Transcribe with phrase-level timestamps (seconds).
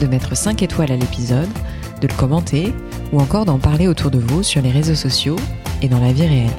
[0.00, 1.48] de mettre 5 étoiles à l'épisode,
[2.00, 2.72] de le commenter
[3.12, 5.36] ou encore d'en parler autour de vous sur les réseaux sociaux
[5.82, 6.50] et dans la vie réelle.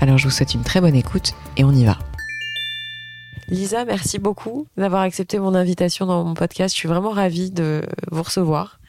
[0.00, 1.96] Alors je vous souhaite une très bonne écoute et on y va.
[3.48, 6.74] Lisa, merci beaucoup d'avoir accepté mon invitation dans mon podcast.
[6.74, 8.80] Je suis vraiment ravie de vous recevoir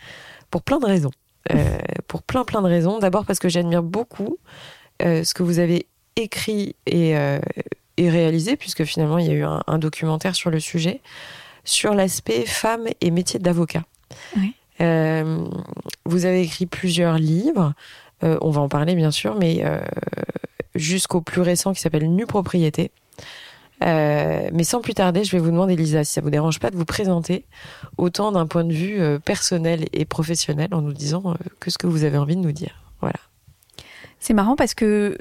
[0.49, 1.11] pour plein de raisons.
[1.51, 2.97] Euh, pour plein plein de raisons.
[2.97, 4.37] D'abord parce que j'admire beaucoup
[5.03, 7.39] euh, ce que vous avez écrit et, euh,
[7.97, 11.01] et, réalisé, puisque finalement il y a eu un, un documentaire sur le sujet,
[11.67, 13.83] sur l'aspect femmes et métier d'avocat.
[14.37, 14.55] Oui.
[14.81, 15.45] Euh,
[16.05, 17.73] vous avez écrit plusieurs livres,
[18.23, 19.79] euh, on va en parler bien sûr, mais euh,
[20.75, 22.91] jusqu'au plus récent qui s'appelle Nu Propriété.
[23.81, 26.77] Mais sans plus tarder, je vais vous demander, Lisa, si ça vous dérange pas, de
[26.77, 27.45] vous présenter
[27.97, 32.03] autant d'un point de vue personnel et professionnel en nous disant que ce que vous
[32.03, 32.81] avez envie de nous dire.
[33.01, 33.19] Voilà.
[34.19, 35.17] C'est marrant parce que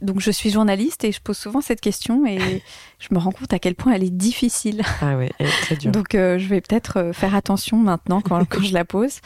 [0.00, 2.62] donc je suis journaliste et je pose souvent cette question et
[2.98, 4.82] je me rends compte à quel point elle est difficile.
[5.00, 5.92] Ah oui, elle est très dure.
[5.92, 9.20] Donc euh, je vais peut-être euh, faire attention maintenant quand, quand je la pose.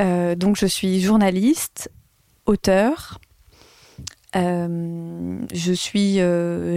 [0.00, 1.90] Euh, donc je suis journaliste,
[2.46, 3.20] auteur.
[4.36, 6.14] Euh, je suis,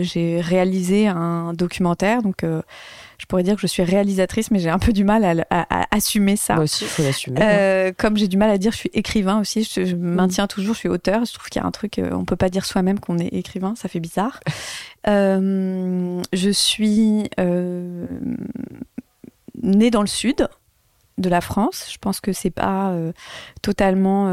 [0.04, 2.46] j'ai réalisé un documentaire, donc
[3.18, 5.44] je pourrais dire que je suis réalisatrice, mais j'ai un peu du mal à, le-
[5.50, 6.56] à- à assumer ça.
[6.56, 7.40] Moi aussi, il faut l'assumer.
[7.42, 9.64] Euh, comme j'ai du mal à dire, je suis écrivain aussi.
[9.64, 11.26] Je, je me maintiens toujours, je suis auteur.
[11.26, 13.28] Je trouve qu'il y a un truc, euh, on peut pas dire soi-même qu'on est
[13.34, 14.40] écrivain, ça fait bizarre.
[15.08, 18.08] Euh, je suis euh,
[19.62, 20.50] née dans le sud
[21.18, 21.88] de la France.
[21.90, 22.94] Je pense que c'est pas
[23.62, 24.30] totalement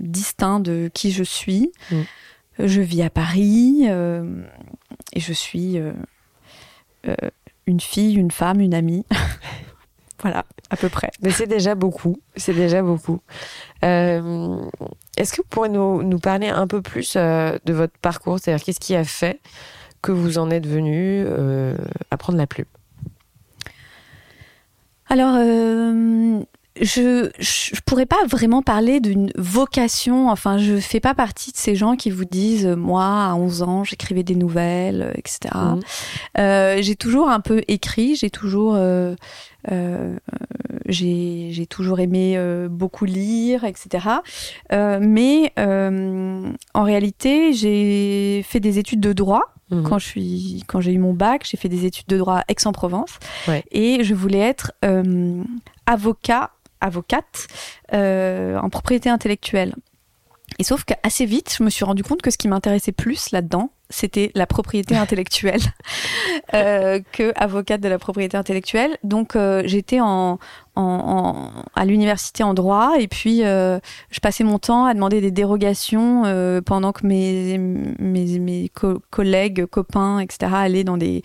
[0.00, 1.70] distinct de qui je suis.
[1.92, 2.00] Mm.
[2.58, 5.78] Je vis à Paris et je suis
[7.66, 9.04] une fille, une femme, une amie.
[10.20, 11.10] voilà, à peu près.
[11.22, 12.20] Mais c'est déjà beaucoup.
[12.36, 13.20] C'est déjà beaucoup.
[13.84, 14.60] Euh,
[15.16, 18.38] Est-ce que vous pourrez nous, nous parler un peu plus euh, de votre parcours?
[18.38, 19.40] C'est-à-dire, qu'est-ce qui a fait
[20.02, 21.76] que vous en êtes venu euh,
[22.10, 22.66] à prendre la plume?
[25.08, 25.36] Alors,
[26.80, 30.28] je, je pourrais pas vraiment parler d'une vocation.
[30.28, 33.62] Enfin, je fais pas partie de ces gens qui vous disent, euh, moi, à 11
[33.62, 35.38] ans, j'écrivais des nouvelles, euh, etc.
[35.54, 35.80] Mhm.
[36.38, 39.14] Euh, j'ai toujours un peu écrit, j'ai toujours, euh,
[39.72, 40.16] euh,
[40.86, 44.06] j'ai, j'ai toujours aimé euh, beaucoup lire, etc.
[44.72, 49.82] Euh, mais euh, en réalité, j'ai fait des études de droit Mhm.
[49.82, 52.44] quand je suis quand j'ai eu mon bac, j'ai fait des études de droit à
[52.46, 53.64] Aix-en-Provence Ouais.
[53.72, 55.42] et je voulais être euh,
[55.86, 56.50] avocat
[56.80, 57.46] avocate
[57.92, 59.74] euh, en propriété intellectuelle.
[60.58, 63.70] Et sauf qu'assez vite, je me suis rendu compte que ce qui m'intéressait plus là-dedans,
[63.90, 65.60] c'était la propriété intellectuelle
[66.54, 68.96] euh, que avocate de la propriété intellectuelle.
[69.04, 70.38] Donc euh, j'étais en,
[70.74, 73.78] en, en- à l'université en droit et puis euh,
[74.10, 79.00] je passais mon temps à demander des dérogations euh, pendant que mes, mes, mes co-
[79.10, 80.52] collègues, copains, etc.
[80.54, 81.22] allaient dans des,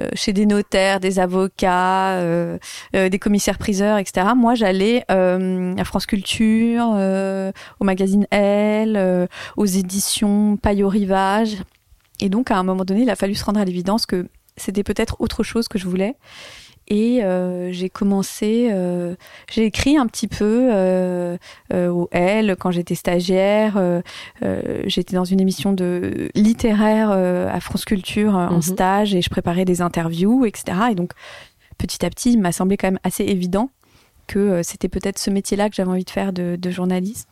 [0.00, 2.58] euh, chez des notaires, des avocats, euh,
[2.94, 4.28] euh, des commissaires-priseurs, etc.
[4.36, 11.56] Moi, j'allais euh, à France Culture, euh, au magazine Elle, euh, aux éditions Paillot Rivage.
[12.22, 14.84] Et donc, à un moment donné, il a fallu se rendre à l'évidence que c'était
[14.84, 16.14] peut-être autre chose que je voulais.
[16.88, 19.14] Et euh, j'ai commencé, euh,
[19.50, 21.36] j'ai écrit un petit peu euh,
[21.72, 23.80] euh, au L quand j'étais stagiaire.
[24.86, 28.62] j'étais dans une émission de littéraire à France Culture en Mhm.
[28.62, 30.64] stage et je préparais des interviews, etc.
[30.90, 31.12] Et donc
[31.78, 33.70] petit à petit, il m'a semblé quand même assez évident
[34.26, 37.28] que c'était peut-être ce métier-là que j'avais envie de faire de, de journaliste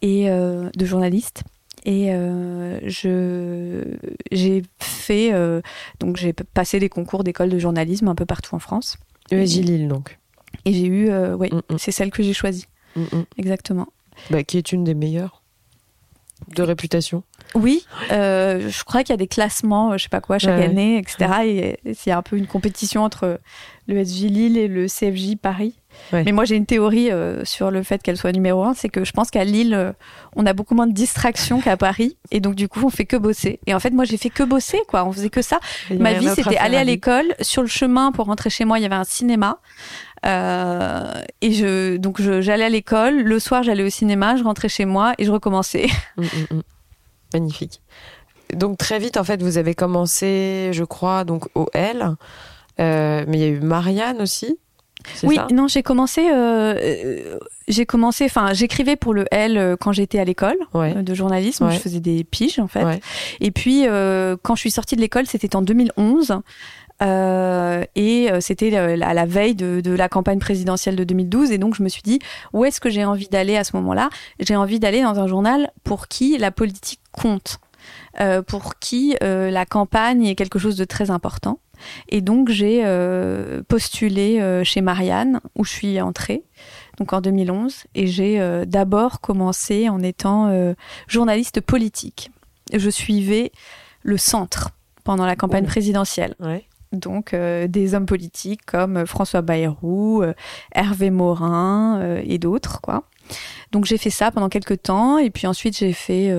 [0.00, 1.42] et de journaliste.
[1.86, 3.84] Et euh, je
[4.32, 5.60] j'ai fait euh,
[6.00, 8.96] donc j'ai passé des concours d'école de journalisme un peu partout en France
[9.30, 10.18] ESJ Lille, donc.
[10.64, 12.66] et j'ai eu euh, ouais Mm, mm, c'est celle que j'ai choisie
[12.96, 13.04] mm.
[13.38, 13.88] exactement.
[14.30, 15.42] Bah, qui est une des meilleures
[16.48, 17.22] de réputation.
[17.54, 20.58] Oui, euh, je crois qu'il y a des classements, euh, je sais pas quoi, chaque
[20.58, 21.76] Ouais, année, etc.
[21.84, 23.38] Et a un peu une compétition entre
[23.86, 25.74] le SJ Lille et le CFJ Paris.
[26.12, 26.24] Ouais.
[26.24, 29.04] Mais moi, j'ai une théorie euh, sur le fait qu'elle soit numéro un, c'est que
[29.04, 29.92] je pense qu'à Lille, euh,
[30.36, 33.16] on a beaucoup moins de distractions qu'à Paris, et donc du coup, on fait que
[33.16, 33.60] bosser.
[33.66, 35.04] Et en fait, moi, j'ai fait que bosser, quoi.
[35.04, 35.60] On faisait que ça.
[35.90, 37.34] Ma vie, c'était aller à l'école.
[37.40, 39.58] Sur le chemin pour rentrer chez moi, il y avait un cinéma.
[40.24, 43.22] Euh, et je, donc j'allais à l'école.
[43.22, 44.36] Le soir, j'allais au cinéma.
[44.36, 45.86] Je rentrais chez moi et je recommençais.
[46.16, 46.62] Mm, mm, mm.
[47.32, 47.80] Magnifique.
[48.54, 52.14] Donc très vite, en fait, vous avez commencé, je crois, donc au L.
[52.78, 54.58] Euh, mais il y a eu Marianne aussi.
[55.24, 60.24] Oui, non, j'ai commencé, euh, j'ai commencé, enfin, j'écrivais pour le L quand j'étais à
[60.24, 61.68] l'école de journalisme.
[61.70, 63.00] Je faisais des piges en fait.
[63.40, 63.86] Et puis,
[64.42, 66.40] quand je suis sortie de l'école, c'était en 2011.
[67.02, 71.50] Euh, et euh, c'était à la veille de, la campagne présidentielle de 2012.
[71.50, 72.18] Et donc, je me suis dit,
[72.52, 74.10] où est-ce que j'ai envie d'aller à ce moment-là?
[74.40, 77.58] J'ai envie d'aller dans un journal pour qui la politique compte,
[78.20, 81.60] euh, pour qui la campagne est quelque chose de très important.
[82.08, 82.84] Et donc, j'ai
[83.68, 86.44] postulé chez Marianne, où je suis entrée,
[86.98, 87.84] donc en 2011.
[87.94, 90.74] Et j'ai d'abord commencé en étant
[91.08, 92.30] journaliste politique.
[92.72, 93.52] Je suivais
[94.02, 94.70] le centre
[95.02, 96.34] pendant la campagne présidentielle.
[96.40, 96.64] Ouais
[96.94, 100.34] donc euh, des hommes politiques comme François Bayrou, euh,
[100.72, 103.04] Hervé Morin euh, et d'autres quoi.
[103.72, 106.32] Donc j'ai fait ça pendant quelques temps et puis ensuite j'ai fait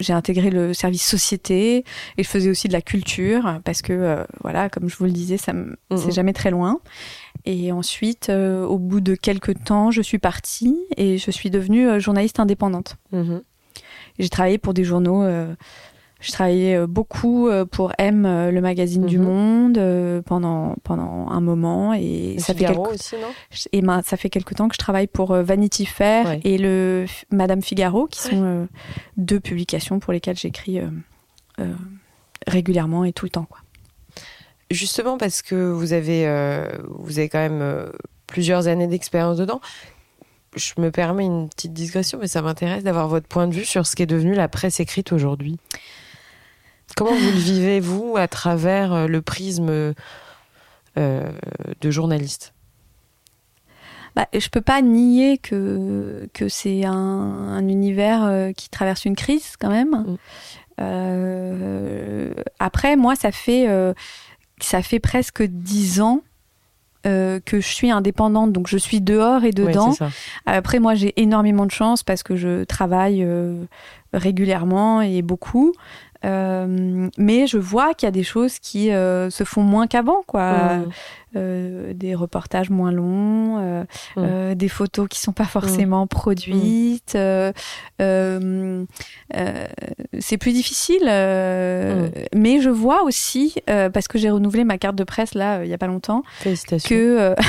[0.00, 1.84] j'ai intégré le service société
[2.16, 5.36] et je faisais aussi de la culture parce que voilà comme je vous le disais
[5.36, 6.80] ça mmh, c'est jamais très loin.
[7.44, 12.40] Et ensuite au bout de quelques temps, je suis partie et je suis devenue journaliste
[12.40, 12.96] indépendante.
[13.12, 13.38] Mmh.
[14.18, 15.24] J'ai travaillé pour des journaux
[16.20, 19.24] je travaillais euh, beaucoup euh, pour M, euh, le magazine du mhm.
[19.24, 21.94] Monde, pendant, pendant un moment.
[21.94, 22.78] Et, ça fait quelques...
[22.78, 23.28] aussi, non?
[23.72, 27.62] Et ben, ça fait quelque temps que je travaille pour Vanity Fair et le Madame
[27.62, 28.68] Figaro, qui sont
[29.16, 30.80] deux publications pour lesquelles j'écris
[32.46, 33.46] régulièrement et tout le temps.
[33.48, 33.58] Quoi.
[34.70, 36.26] Justement, parce que vous avez,
[36.88, 37.92] vous avez quand même
[38.26, 39.60] plusieurs années d'expérience dedans,
[40.56, 43.86] je me permets une petite digression, mais ça m'intéresse d'avoir votre point de vue sur
[43.86, 45.58] ce qui est devenu la presse écrite aujourd'hui.
[46.96, 49.94] Comment vous le vivez, vous, à travers euh, le prisme
[50.98, 51.32] euh,
[51.80, 52.54] de journaliste?
[54.16, 59.56] Bah, je peux pas nier que, que c'est un, univers euh, qui traverse une crise
[59.58, 60.18] quand même.
[60.78, 62.30] Mm.
[62.58, 63.68] après, moi, ça fait,
[64.60, 66.22] ça fait presque dix ans
[67.04, 69.94] que je suis indépendante, donc je suis dehors et dedans.
[70.46, 73.26] Après, moi, j'ai énormément de chance parce que je travaille
[74.12, 75.72] régulièrement et beaucoup.
[76.24, 80.22] Euh, mais je vois qu'il y a des choses qui euh, se font moins qu'avant,
[80.26, 80.80] quoi.
[81.36, 83.84] Euh, des reportages moins longs,
[84.16, 87.16] des photos qui sont pas forcément produites.
[87.98, 88.86] c'est
[90.38, 95.64] plus difficile, mais je vois aussi, parce que j'ai renouvelé ma carte de presse là
[95.64, 96.22] il y a pas longtemps,
[96.84, 97.34] que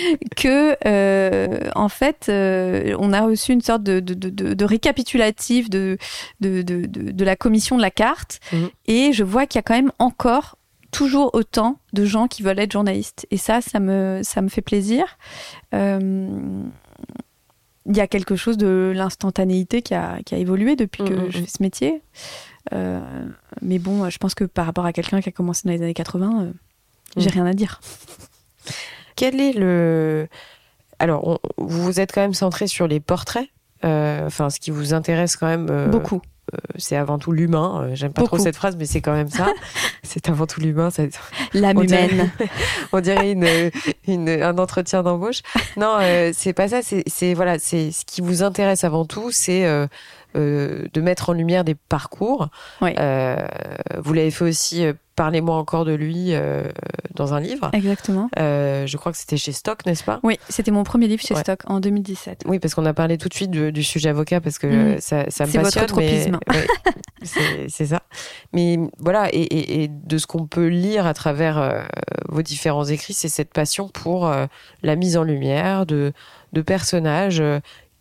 [0.36, 5.70] que euh, en fait euh, on a reçu une sorte de, de, de, de récapitulatif
[5.70, 5.98] de,
[6.40, 8.40] de, la commission de la carte.
[8.52, 8.70] Mhm.
[8.86, 10.56] et je vois qu'il y a quand même encore
[10.90, 13.26] toujours autant de gens qui veulent être journalistes.
[13.30, 15.04] Et ça ça me ça me fait plaisir.
[15.74, 16.62] Euh,
[17.86, 21.30] il y a quelque chose de l'instantanéité qui a, qui a évolué depuis que mhm,
[21.30, 22.02] je fais ce métier.
[23.60, 25.94] Mais bon je pense que par rapport à quelqu'un qui a commencé dans les années
[25.94, 26.52] 80
[27.16, 27.80] j'ai rien à dire
[29.16, 30.28] quel est le.
[30.98, 33.48] Alors, vous vous êtes quand même centré sur les portraits.
[33.84, 35.68] Euh, enfin, ce qui vous intéresse quand même.
[35.70, 36.22] Euh, Beaucoup.
[36.52, 37.88] Euh, c'est avant tout l'humain.
[37.94, 39.48] J'aime pas trop cette phrase, mais c'est quand même ça.
[40.02, 40.90] c'est avant tout l'humain.
[41.54, 42.30] L'âme humaine.
[42.92, 43.32] on dirait
[44.06, 45.42] une, un entretien d'embauche.
[45.76, 45.98] Non,
[46.32, 46.80] c'est pas ça.
[46.82, 49.64] C'est voilà, c'est ce qui vous intéresse avant tout, c'est
[50.34, 52.48] de mettre en lumière des parcours.
[52.80, 56.64] vous l'avez fait aussi Parlez-moi encore de lui euh,
[57.14, 57.70] dans un livre.
[57.74, 58.30] Exactement.
[58.38, 60.20] Euh, je crois que c'était chez Stock, n'est-ce pas?
[60.22, 62.44] Oui, c'était mon premier livre chez Stock en 2017.
[62.46, 65.00] Oui, parce qu'on a parlé tout de suite du sujet avocat parce que mm.
[65.00, 65.86] ça, ça, me passionne.
[65.88, 66.48] C'est votre
[67.68, 68.02] c'est ça.
[68.54, 71.82] Mais voilà, et, de ce qu'on peut lire à travers euh,
[72.28, 74.32] vos différents écrits, c'est cette passion pour
[74.82, 76.12] la mise en lumière de,
[76.54, 77.42] de personnages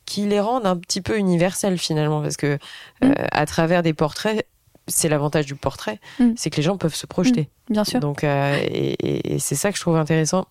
[0.05, 2.57] qui les rendent un petit peu universels finalement, parce que
[3.01, 3.13] mm.
[3.31, 4.45] à travers des portraits,
[4.91, 6.31] c'est l'avantage du portrait, mm.
[6.35, 7.49] c'est que les gens peuvent se projeter.
[7.69, 7.99] Mm, bien sûr.
[7.99, 10.47] Donc, euh, et, c'est ça que je trouve intéressant.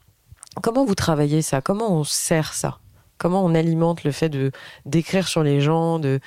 [0.62, 1.60] Comment vous travaillez ça?
[1.60, 2.78] Comment on sert ça?
[3.18, 4.50] Comment on alimente le fait de
[4.86, 6.20] d'écrire sur les gens de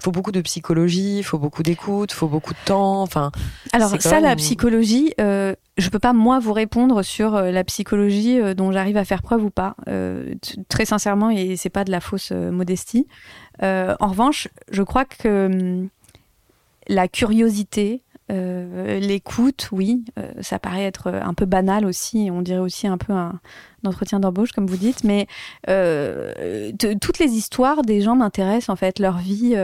[0.00, 3.02] faut beaucoup de psychologie, il faut beaucoup d'écoute, il faut beaucoup de temps.
[3.02, 3.32] Enfin,
[3.72, 8.40] alors ça, la psychologie, euh, je peux pas moi vous répondre sur euh, la psychologie
[8.40, 9.74] euh, dont j'arrive à faire preuve ou pas.
[10.68, 13.06] très sincèrement, et c'est pas de la fausse modestie.
[13.60, 15.88] en revanche, je crois que hum,
[16.88, 22.58] la curiosité, euh, l'écoute, oui, euh, ça paraît être un peu banal aussi, on dirait
[22.58, 23.40] aussi un peu un,
[23.86, 25.26] entretien d'embauche, comme vous dites, mais
[25.68, 29.56] euh, toutes les histoires des gens m'intéressent, en fait, leur vie.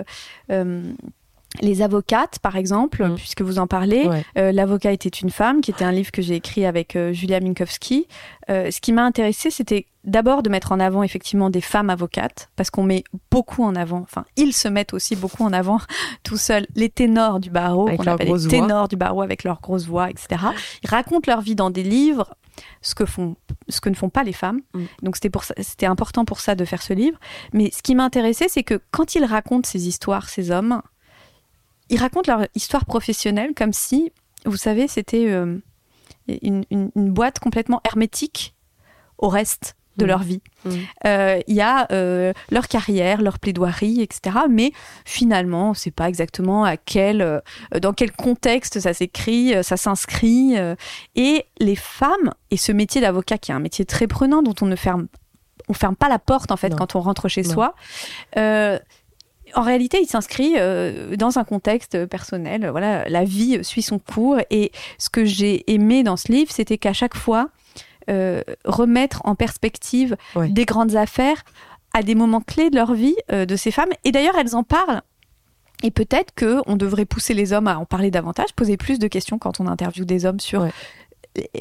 [1.60, 3.14] Les avocates, par exemple, mm.
[3.16, 6.66] puisque vous en parlez, L'avocat était une femme, qui était un livre que j'ai écrit
[6.66, 8.06] avec Julia Minkowski.
[8.48, 12.70] ce qui m'a intéressé, c'était d'abord de mettre en avant effectivement des femmes avocates, parce
[12.70, 15.80] qu'on met beaucoup en avant, enfin ils se mettent aussi beaucoup en avant
[16.22, 19.86] tout seuls, les ténors du barreau, qu'on appelle les ténors du barreau avec leurs grosses
[19.86, 20.42] voix, etc.
[20.82, 22.34] Ils racontent leur vie dans des livres
[22.82, 23.36] ce que font,
[23.68, 24.60] ce que ne font pas les femmes.
[24.74, 24.84] Mm.
[25.02, 27.18] Donc c'était pour ça, c'était important pour ça de faire ce livre.
[27.52, 30.80] Mais ce qui m'intéressait, c'est que quand ils racontent ces histoires, ces hommes,
[31.90, 34.12] ils racontent leur histoire professionnelle comme si,
[34.44, 35.58] vous savez, c'était euh,
[36.28, 38.54] une, une- une boîte complètement hermétique
[39.18, 40.08] au reste de Mm.
[40.08, 40.42] leur vie.
[40.64, 40.70] Mm.
[41.06, 44.38] Euh, Il y a euh, leur carrière, leur plaidoirie, etc.
[44.50, 44.72] Mais
[45.04, 47.42] finalement, on ne sait pas exactement à quel,
[47.80, 50.56] dans quel contexte ça s'écrit, ça s'inscrit.
[51.14, 54.66] et les femmes, et ce métier d'avocat qui est un métier très prenant, dont on
[54.66, 55.06] ne ferme,
[55.68, 56.76] on ferme pas la porte en fait Non.
[56.76, 57.52] quand on rentre chez Non.
[57.52, 57.74] soi.
[58.36, 58.78] euh,
[59.54, 62.68] en réalité, il s'inscrit euh, dans un contexte personnel.
[62.70, 64.38] Voilà, la vie suit son cours.
[64.50, 67.50] Et ce que j'ai aimé dans ce livre, c'était qu'à chaque fois,
[68.10, 70.48] euh, remettre en perspective Ouais.
[70.48, 71.42] des grandes affaires
[71.94, 73.90] à des moments clés de leur vie euh, de ces femmes.
[74.04, 75.02] Et d'ailleurs, elles en parlent.
[75.82, 79.06] Et peut-être que on devrait pousser les hommes à en parler davantage, poser plus de
[79.08, 80.70] questions quand on interviewe des hommes sur Ouais.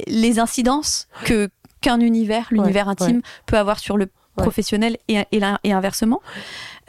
[0.07, 1.49] les incidences que
[1.81, 6.21] qu'un univers, l'univers Ouais, intime, peut avoir sur le professionnel et, et, inversement.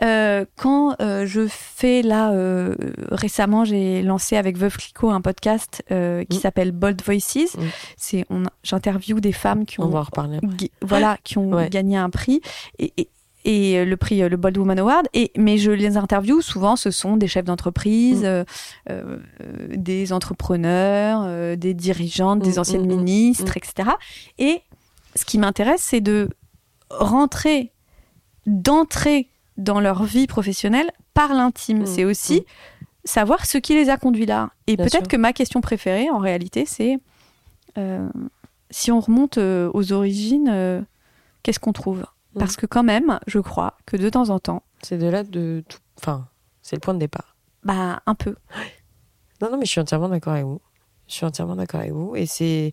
[0.03, 2.75] Euh, quand euh, je fais là euh,
[3.13, 5.95] récemment, j'ai lancé avec Veuve Clicquot un podcast qui
[6.37, 6.41] Mm.
[6.41, 7.57] s'appelle Bold Voices.
[7.57, 7.63] Mm.
[7.97, 10.41] C'est on j'interviewe des femmes qui On ont va en reparler.
[10.83, 11.69] Voilà, qui ont Ouais.
[11.71, 12.41] gagné un prix
[12.79, 13.09] et, et-
[13.47, 15.07] et, le prix, le Bold Woman Award.
[15.13, 18.25] Et, mais je les interviewe souvent, ce sont des chefs d'entreprise, Mm.
[18.25, 18.45] euh,
[18.91, 19.19] euh,
[19.77, 23.91] des entrepreneurs, euh, des dirigeantes, des Mm, anciennes ministres, etc.
[24.39, 24.63] Et
[25.15, 26.31] ce qui m'intéresse, c'est de
[26.91, 27.73] rentrer,
[28.47, 31.83] d'entrer dans leur vie professionnelle par l'intime.
[31.83, 32.45] Mm, C'est aussi
[33.05, 34.51] savoir ce qui les a conduits là.
[34.67, 36.99] Et peut-être que ma question préférée, en réalité, c'est
[37.79, 38.09] euh,
[38.71, 40.81] si on remonte euh, aux origines, euh,
[41.43, 42.01] qu'est-ce qu'on trouve?
[42.35, 42.39] Mm.
[42.39, 45.65] Parce que quand même, je crois que de temps en temps, C'est de là de
[45.69, 45.79] tout.
[45.99, 46.29] Enfin,
[46.63, 47.37] c'est le point de départ.
[47.63, 48.37] bah un peu.
[49.41, 50.61] Non, non, mais je suis entièrement d'accord avec vous.
[51.09, 52.15] Je suis entièrement d'accord avec vous.
[52.17, 52.73] Et c'est.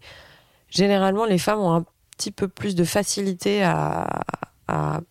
[0.69, 1.85] Généralement, les femmes ont un
[2.21, 4.07] petit peu plus de facilité à,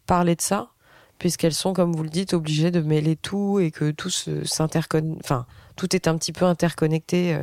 [0.06, 0.70] parler de ça,
[1.18, 5.20] puisqu'elles sont, comme vous le dites, obligées de mêler tout et que tout s'interconnecte.
[5.22, 5.44] Enfin,
[5.76, 7.42] tout est un petit peu interconnecté euh,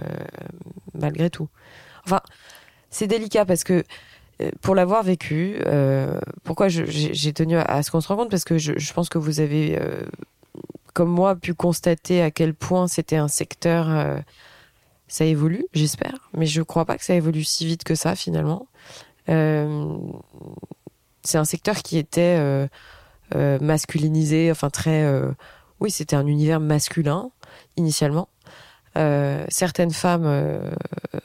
[0.96, 1.48] malgré tout.
[2.06, 2.22] Enfin,
[2.90, 3.84] c'est délicat parce que
[4.42, 8.32] euh, pour l'avoir vécu, euh, pourquoi j'ai tenu à, ce qu'on se rende compte?
[8.32, 9.80] Parce que je, pense que vous avez,
[10.94, 14.24] comme moi, pu constater à quel point c'était un secteur.
[15.08, 18.68] ça évolue, j'espère, mais je crois pas que ça évolue si vite que ça finalement.
[19.30, 19.98] Euh,
[21.24, 22.68] c'est un secteur qui était euh,
[23.36, 25.06] euh, masculinisé, enfin très.
[25.80, 27.30] oui, c'était un univers masculin
[27.76, 28.30] initialement.
[28.98, 30.72] Euh, certaines femmes euh,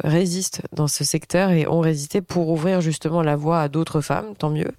[0.04, 4.35] résistent dans ce secteur et ont résisté pour ouvrir justement la voie à d'autres femmes,
[4.37, 4.73] tant mieux.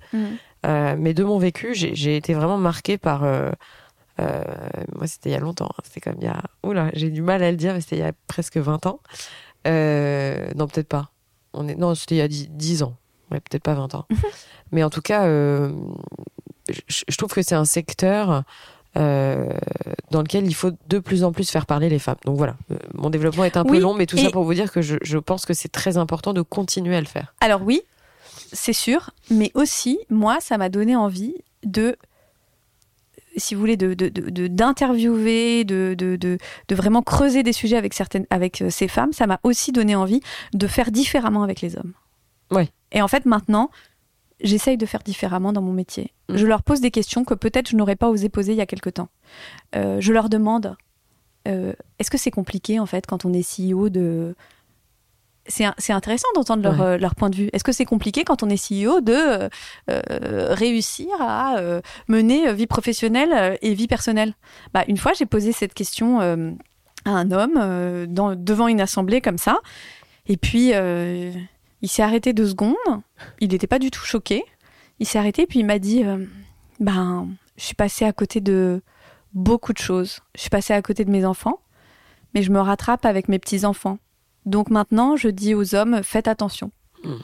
[0.65, 3.21] Euh, mais de mon vécu, j'ai été vraiment marquée par.
[3.21, 5.69] moi, c'était il y a longtemps.
[5.71, 5.81] hein.
[5.83, 6.41] C'était comme il y a.
[6.63, 8.99] Oula, j'ai du mal à le dire, mais c'était il y a presque 20 ans.
[9.65, 11.09] Non, peut-être pas.
[11.53, 11.75] On est...
[11.75, 12.95] Non, c'était il y a 10, 10 ans.
[13.31, 14.05] Ouais, peut-être pas 20 ans.
[14.71, 15.71] mais en tout cas, euh,
[16.69, 18.43] je, je trouve que c'est un secteur.
[18.95, 19.49] euh,
[20.11, 22.17] dans lequel il faut de plus en plus faire parler les femmes.
[22.25, 24.53] Donc voilà, Euh, mon développement est un peu Oui, long, mais tout ça pour vous
[24.53, 27.33] dire que je, je pense que c'est très important de continuer à le faire.
[27.41, 27.81] Alors oui,
[28.51, 31.97] c'est sûr, mais aussi, moi, ça m'a donné envie de,
[33.35, 36.37] si vous voulez, d'interviewer, de, de, de,
[36.67, 39.13] de vraiment creuser des sujets avec, certaines, avec ces femmes.
[39.13, 40.21] Ça m'a aussi donné envie
[40.53, 41.93] de faire différemment avec les hommes.
[42.51, 42.69] Ouais.
[42.93, 43.69] Et en fait, maintenant,
[44.41, 46.13] j'essaye de faire différemment dans mon métier.
[46.29, 46.37] Mm.
[46.37, 48.65] Je leur pose des questions que peut-être je n'aurais pas osé poser il y a
[48.65, 49.09] quelque temps.
[49.75, 50.75] Euh, je leur demande,
[51.47, 54.35] euh, est-ce que c'est compliqué, en fait, quand on est CEO de
[55.45, 56.85] c'est intéressant d'entendre leur, Ouais.
[56.85, 57.49] euh, leur point de vue.
[57.51, 59.49] Est-ce que c'est compliqué quand on est CEO de
[60.53, 61.57] réussir à
[62.07, 64.35] mener vie professionnelle et vie personnelle?
[64.73, 66.37] Bah, Une fois, j'ai posé cette question à
[67.09, 69.59] un homme dans, devant une assemblée comme ça.
[70.27, 70.71] Et puis,
[71.83, 72.75] il s'est arrêté deux secondes.
[73.39, 74.43] Il n'était pas du tout choqué.
[74.99, 76.25] Il s'est arrêté puis il m'a dit euh,
[76.79, 78.81] Ben, je suis passé à côté de
[79.33, 80.21] beaucoup de choses.
[80.33, 81.59] Je suis passé à côté de mes enfants,
[82.33, 83.99] mais je me rattrape avec mes petits-enfants.
[84.45, 86.71] Donc maintenant, je dis aux hommes, faites attention.
[87.03, 87.15] Mm.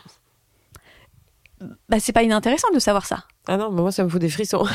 [1.90, 3.26] Bah, c'est pas inintéressant de savoir ça.
[3.48, 4.66] Ah non, mais moi ça me fout des frissons.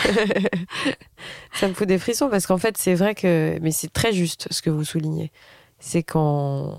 [1.52, 4.48] ça me fout des frissons parce qu'en fait c'est vrai que, mais c'est très juste
[4.50, 5.30] ce que vous soulignez.
[5.78, 6.78] C'est qu'en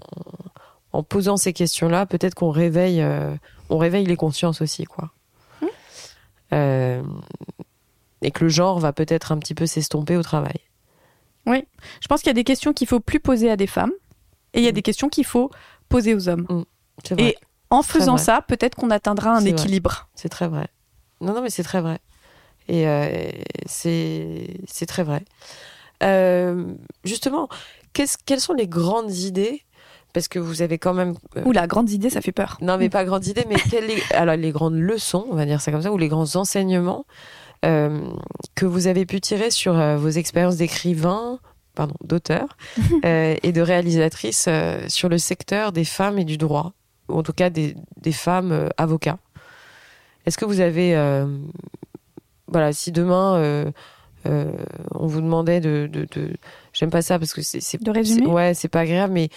[0.96, 3.34] en posant ces questions-là, peut-être qu'on réveille, euh,
[3.70, 5.12] on réveille les consciences aussi, quoi.
[5.62, 5.66] Hmm.
[6.54, 7.04] Euh,
[8.22, 10.60] et que le genre va peut-être un petit peu s'estomper au travail.
[11.48, 13.92] Je pense qu'il y a des questions qu'il faut plus poser à des femmes
[14.54, 14.74] et il y a Mm.
[14.74, 15.52] des questions qu'il faut
[15.90, 16.48] poser aux hommes.
[17.12, 17.24] Vrai.
[17.24, 17.38] Et
[17.70, 20.08] en faisant ça, peut-être qu'on atteindra un équilibre.
[20.16, 20.68] C'est très vrai.
[21.22, 22.00] Non, non, mais c'est très vrai.
[22.68, 23.30] Et euh,
[23.68, 25.24] c'est c'est très vrai.
[27.04, 27.48] Justement,
[27.94, 29.64] qu'est-ce- quelles sont les grandes idées
[30.16, 31.16] parce que vous avez quand même.
[31.36, 32.58] Euh, ou la grande idée, ça fait peur.
[32.62, 35.60] Non, mais pas grande idée, mais quelles les, alors les grandes leçons, on va dire
[35.60, 37.06] ça comme ça, ou les grands enseignements
[37.66, 38.00] euh,
[38.56, 41.40] que vous avez pu tirer sur vos expériences d'écrivain,
[41.76, 42.56] pardon, d'auteur
[43.04, 44.48] et de réalisatrice
[44.88, 46.72] sur le secteur des femmes et du droit,
[47.10, 49.20] ou en tout cas des, des femmes avocats?
[50.26, 50.96] Est-ce que vous avez,
[52.48, 53.72] voilà, si demain
[54.28, 54.52] euh,
[54.92, 55.90] on vous demandait de,
[56.74, 58.28] j'aime pas ça parce que c'est de résumer?
[58.28, 59.30] Ouais, c'est pas agréable, mais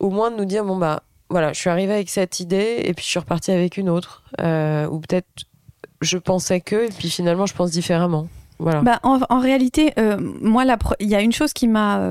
[0.00, 2.94] au moins de nous dire bon bah voilà, je suis arrivée avec cette idée et
[2.94, 5.28] puis je suis repartie avec une autre, euh, ou peut-être
[6.00, 8.28] je pensais que et puis finalement je pense différemment.
[8.60, 8.80] Voilà.
[8.82, 10.64] Bah, en, réalité, euh, moi,
[10.98, 12.02] il y a une chose qui m'a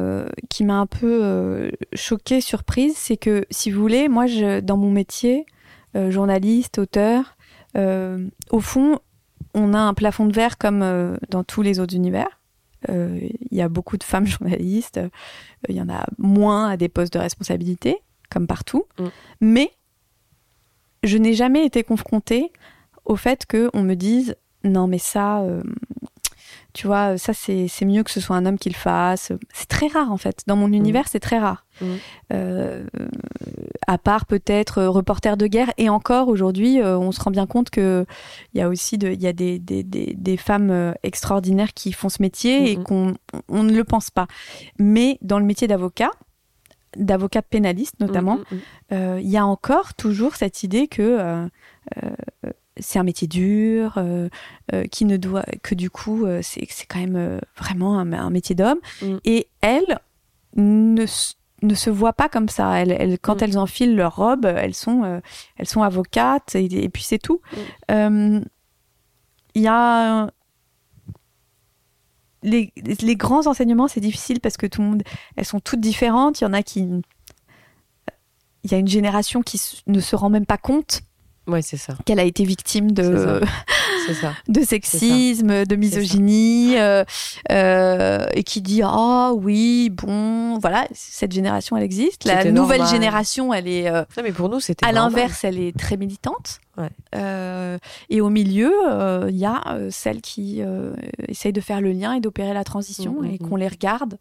[0.50, 4.90] qui m'a un peu choquée, surprise, c'est que si vous voulez, moi, je, dans mon
[4.90, 5.46] métier,
[5.94, 7.36] journaliste, auteur,
[7.76, 9.00] au fond,
[9.58, 12.37] on a un plafond de verre comme euh, dans tous les autres univers.
[12.90, 13.20] Euh,
[13.52, 15.10] il y a beaucoup de femmes journalistes, euh,
[15.70, 17.98] il y en a moins à des postes de responsabilité,
[18.30, 18.86] comme partout.
[19.00, 19.08] Mm.
[19.42, 19.72] Mais
[21.04, 22.52] je n'ai jamais été confrontée
[23.06, 25.46] au fait qu'on me dise non mais ça,
[26.78, 29.32] tu vois, ça c'est mieux que ce soit un homme qui le fasse.
[29.52, 30.44] C'est très rare en fait.
[30.46, 31.10] Dans mon univers, mm.
[31.10, 31.66] c'est très rare.
[31.82, 31.86] Mm.
[32.34, 32.86] Euh,
[33.88, 35.74] à part peut-être euh, reporter de guerre.
[35.80, 38.06] Et encore aujourd'hui, euh, on se rend bien compte qu'il
[38.54, 42.22] y a aussi de, il y a des, des, des, femmes extraordinaires qui font ce
[42.22, 43.16] métier et qu'on
[43.50, 44.28] on ne le pense pas.
[44.78, 46.12] Mais dans le métier d'avocat,
[46.96, 48.38] d'avocat pénaliste notamment,
[48.92, 51.50] il y a encore toujours cette idée que
[52.80, 54.30] c'est un métier dur, euh,
[54.74, 58.80] euh, qui ne doit que du coup euh, c'est quand même vraiment un, métier d'homme.
[59.02, 59.18] Mm.
[59.26, 60.00] Et elles
[60.56, 61.06] ne,
[61.62, 62.82] ne se voient pas comme ça.
[62.82, 63.44] Elles, quand mm.
[63.44, 65.22] elles enfilent leur robe, elles sont
[65.58, 67.42] elles sont avocates et, puis c'est tout.
[67.90, 68.42] Mm.
[69.56, 70.30] Il y a
[72.44, 75.04] les, les grands enseignements, c'est difficile parce que tout le monde,
[75.36, 76.40] elles sont toutes différentes.
[76.40, 76.88] Il y en a qui
[78.64, 81.02] il y a une génération qui ne se rend même pas compte
[81.48, 81.94] Ouais, c'est ça.
[82.06, 83.42] Qu'elle a été victime de,
[84.48, 87.06] de sexisme, de misogynie, euh,
[87.52, 92.26] euh, et qui dit ah oui bon voilà cette génération elle existe.
[92.26, 93.90] La nouvelle génération elle est.
[93.90, 94.86] Euh, mais pour nous c'était.
[94.86, 96.60] À l'inverse elle est très militante.
[96.78, 97.80] Ouais.
[98.10, 98.72] et au milieu
[99.30, 100.62] il y a celles qui
[101.28, 103.60] essayent de faire le lien et d'opérer la transition mm, mm, et qu'on mm.
[103.60, 104.18] les regarde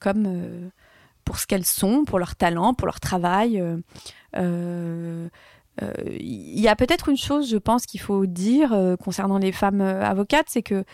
[0.00, 0.70] comme
[1.24, 3.62] pour ce qu'elles sont, pour leur talent, pour leur travail.
[4.36, 5.28] Euh,
[5.80, 9.52] il euh, y a peut-être une chose, je pense, qu'il faut dire euh, concernant les
[9.52, 10.84] femmes euh, avocates, c'est que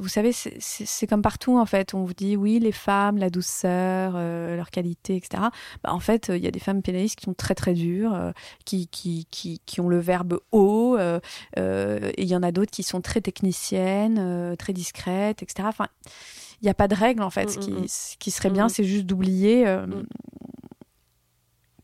[0.00, 1.94] vous savez, c'est comme partout en fait.
[1.94, 5.44] On vous dit oui, les femmes, la douceur, leur qualité, etc.
[5.82, 8.34] Bah, en fait, il y a des femmes pénalistes qui sont très très dures,
[8.66, 12.82] qui, qui, qui, qui, ont le verbe haut, et il y en a d'autres qui
[12.82, 15.66] sont très techniciennes, très discrètes, etc.
[15.66, 15.86] Enfin,
[16.60, 17.46] il n'y a pas de règle en fait.
[17.46, 17.88] Mm, ce, qui, mm, mm.
[17.88, 19.64] ce, qui, serait bien, c'est juste d'oublier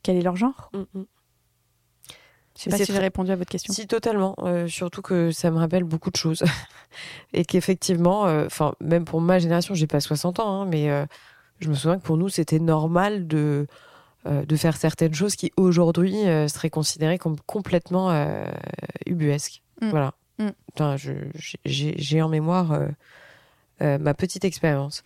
[0.02, 0.70] quel est leur genre.
[2.64, 3.72] Je sais pas si j'ai répondu à votre question.
[3.72, 4.34] Si, totalement.
[4.40, 6.42] Euh, surtout que ça me rappelle beaucoup de choses.
[7.34, 8.46] et qu'effectivement, euh,
[8.80, 11.04] même pour ma génération, j'ai pas 60 ans, hein, mais euh,
[11.60, 13.66] je me souviens que pour nous, c'était normal de,
[14.26, 16.14] de faire certaines choses qui aujourd'hui
[16.48, 18.10] seraient considérées comme complètement
[19.06, 19.62] ubuesques.
[19.82, 19.90] Mm.
[19.90, 20.14] Voilà.
[20.38, 20.48] Mm.
[20.74, 20.96] Enfin,
[21.64, 22.80] j'ai en mémoire
[23.80, 25.04] ma petite expérience.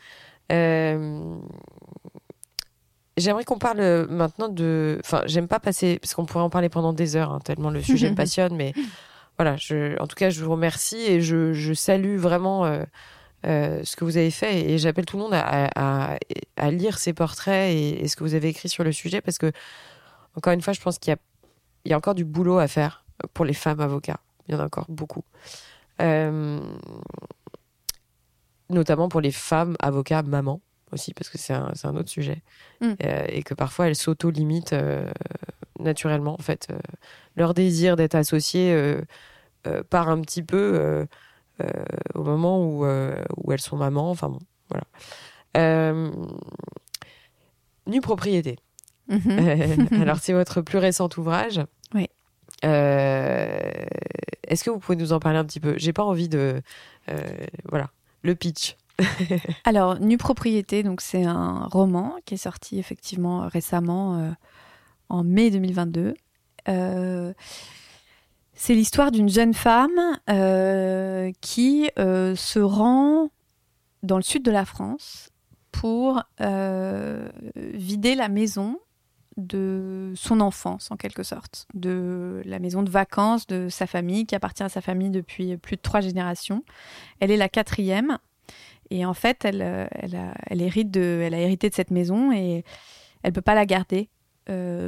[3.18, 4.98] J'aimerais qu'on parle euh, maintenant de.
[5.04, 7.82] Enfin, j'aime pas passer parce qu'on pourrait en parler pendant des heures, hein, tellement le
[7.82, 8.54] sujet me passionne.
[8.56, 8.72] Mais
[9.36, 12.82] voilà, je, en tout cas, je vous remercie et je, je salue vraiment euh,
[13.46, 16.18] euh, ce que vous avez fait et j'appelle tout le monde à, à,
[16.56, 19.52] à, lire ces portraits et, ce que vous avez écrit sur le sujet parce que
[20.36, 21.18] encore une fois, je pense qu'il y a,
[21.84, 23.04] il y a encore du boulot à faire
[23.34, 24.20] pour les femmes avocats.
[24.46, 25.24] Il y en a encore beaucoup.
[28.70, 30.60] notamment pour les femmes avocats mamans
[30.92, 32.42] aussi, parce que c'est un, un, autre sujet.
[32.80, 32.92] Mm.
[33.04, 35.10] Euh, et que parfois elles s'auto-limitent euh,
[35.78, 36.34] naturellement.
[36.34, 36.78] En fait, euh,
[37.36, 38.96] leur désir d'être associées
[39.90, 41.06] part un petit peu
[42.14, 44.10] au moment où, où elles sont mamans.
[44.10, 44.84] Enfin bon, voilà.
[47.86, 48.56] Nue propriété.
[49.10, 49.94] Mm-hmm.
[50.02, 51.60] alors, c'est votre plus récent ouvrage.
[51.94, 52.08] Oui.
[52.62, 55.74] Est-ce que vous pouvez nous en parler un petit peu?
[55.76, 56.62] J'ai pas envie de.
[57.68, 57.90] voilà,
[58.22, 58.76] le pitch.
[59.64, 64.30] Alors, Nu Propriété, donc c'est un roman qui est sorti effectivement récemment euh,
[65.08, 66.14] en mai 2022.
[66.68, 67.32] Euh,
[68.54, 73.30] c'est l'histoire d'une jeune femme euh, qui se rend
[74.02, 75.30] dans le sud de la France
[75.70, 76.22] pour
[77.56, 78.80] vider la maison
[79.36, 84.34] de son enfance en quelque sorte, de la maison de vacances de sa famille qui
[84.34, 86.64] appartient à sa famille depuis plus de trois générations.
[87.20, 88.18] Elle est la quatrième
[88.90, 91.90] et en fait, elle, euh, elle, a, elle, hérite de, elle a hérité de cette
[91.90, 92.64] maison et
[93.22, 94.08] elle peut pas la garder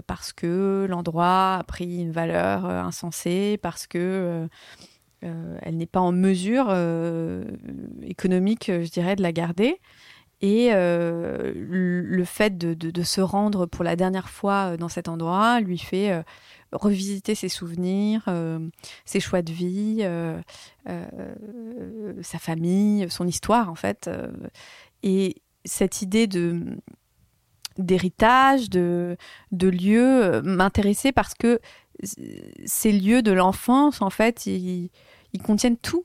[0.06, 4.48] parce que l'endroit a pris une valeur insensée, parce que
[5.20, 6.74] elle n'est pas en mesure
[8.02, 9.78] économique, je dirais, de la garder.
[10.40, 15.76] Et le fait de, de, se rendre pour la dernière fois dans cet endroit lui
[15.76, 16.24] fait
[16.72, 18.58] revisiter ses souvenirs, euh,
[19.04, 20.40] ses choix de vie, euh,
[20.88, 24.10] euh, sa famille, son histoire en fait.
[25.02, 26.78] et cette idée de
[27.78, 29.16] d'héritage, de,
[29.52, 31.60] de lieu m'intéressait parce que
[32.02, 34.90] ces lieux de l'enfance, en fait, ils,
[35.42, 36.04] contiennent tout.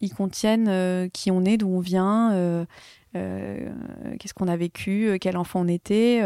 [0.00, 2.66] Ils contiennent qui on est, d'où on vient,
[3.12, 6.22] qu'est-ce qu'on a vécu, quel enfant on était.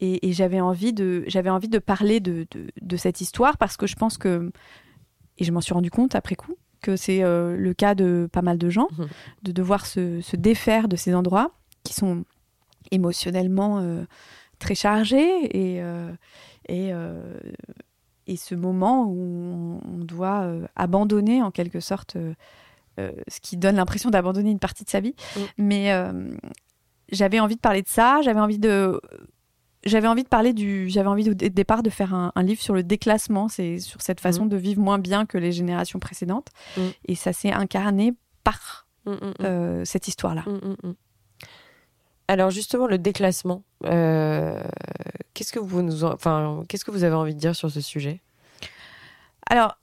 [0.00, 2.46] Et, j'avais envie de j'avais envie de parler de,
[2.80, 4.52] de, cette histoire parce que je pense que
[5.38, 8.42] et je m'en suis rendu compte après coup que c'est euh, le cas de pas
[8.42, 9.04] mal de gens mmh.
[9.42, 11.50] de devoir se, se, défaire de ces endroits
[11.82, 12.24] qui sont
[12.92, 14.04] émotionnellement euh,
[14.60, 16.12] très chargés et euh,
[16.68, 16.92] et,
[18.26, 22.18] et ce moment où on, doit abandonner en quelque sorte
[22.98, 25.40] ce qui donne l'impression d'abandonner une partie de sa vie mmh.
[25.56, 26.12] mais
[27.10, 29.00] j'avais envie de parler de ça j'avais envie de
[29.84, 30.88] j'avais envie de parler du.
[30.88, 34.46] J'avais envie au départ de faire un, livre sur le déclassement, c'est sur cette façon
[34.46, 34.48] mmh.
[34.48, 36.48] de vivre moins bien que les générations précédentes.
[36.76, 36.80] Mmh.
[37.06, 38.14] Et ça s'est incarné
[38.44, 39.12] par mmh,
[39.42, 40.44] euh, cette histoire-là.
[42.26, 44.62] Alors justement, le déclassement, euh,
[45.34, 48.20] qu'est-ce que vous nous, enfin, qu'est-ce que vous avez envie de dire sur ce sujet?
[49.50, 49.78] Alors,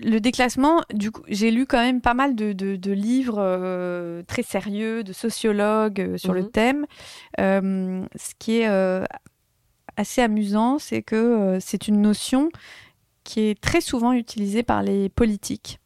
[0.00, 5.02] le déclassement, du coup, j'ai lu quand même pas mal de, livres euh, très sérieux,
[5.02, 6.86] de sociologues sur le thème.
[7.36, 8.68] ce qui est
[10.00, 12.50] assez amusant, c'est que euh, c'est une notion
[13.22, 15.78] qui est très souvent utilisée par les politiques.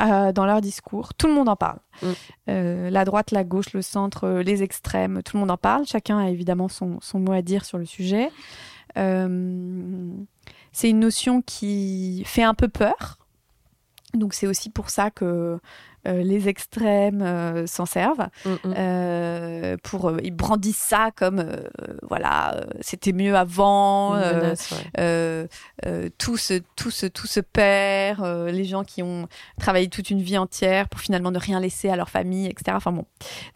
[0.00, 1.12] Euh, dans leur discours.
[1.14, 1.80] Tout le monde en parle.
[2.00, 2.06] Mm.
[2.50, 5.84] Euh, la droite, la gauche, le centre, les extrêmes, tout le monde en parle.
[5.86, 8.30] Chacun a évidemment son, son mot à dire sur le sujet.
[8.94, 9.00] c'est
[10.90, 13.18] une notion qui fait un peu peur.
[14.14, 15.58] Donc c'est aussi pour ça que
[16.06, 18.28] euh, les extrêmes euh, s'en servent.
[18.44, 18.74] Mm, mm.
[18.76, 21.44] Euh, pour, ils brandissent ça comme
[22.02, 24.14] voilà, c'était mieux avant.
[26.18, 28.24] tout, se, tout, se, tout se perd.
[28.48, 31.96] les gens qui ont travaillé toute une vie entière pour finalement ne rien laisser à
[31.96, 32.76] leur famille, etc.
[32.76, 33.04] Enfin bon,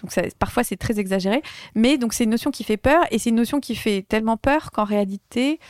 [0.00, 1.42] donc ça, parfois c'est très exagéré,
[1.74, 4.36] mais donc c'est une notion qui fait peur et c'est une notion qui fait tellement
[4.36, 5.60] peur qu'en réalité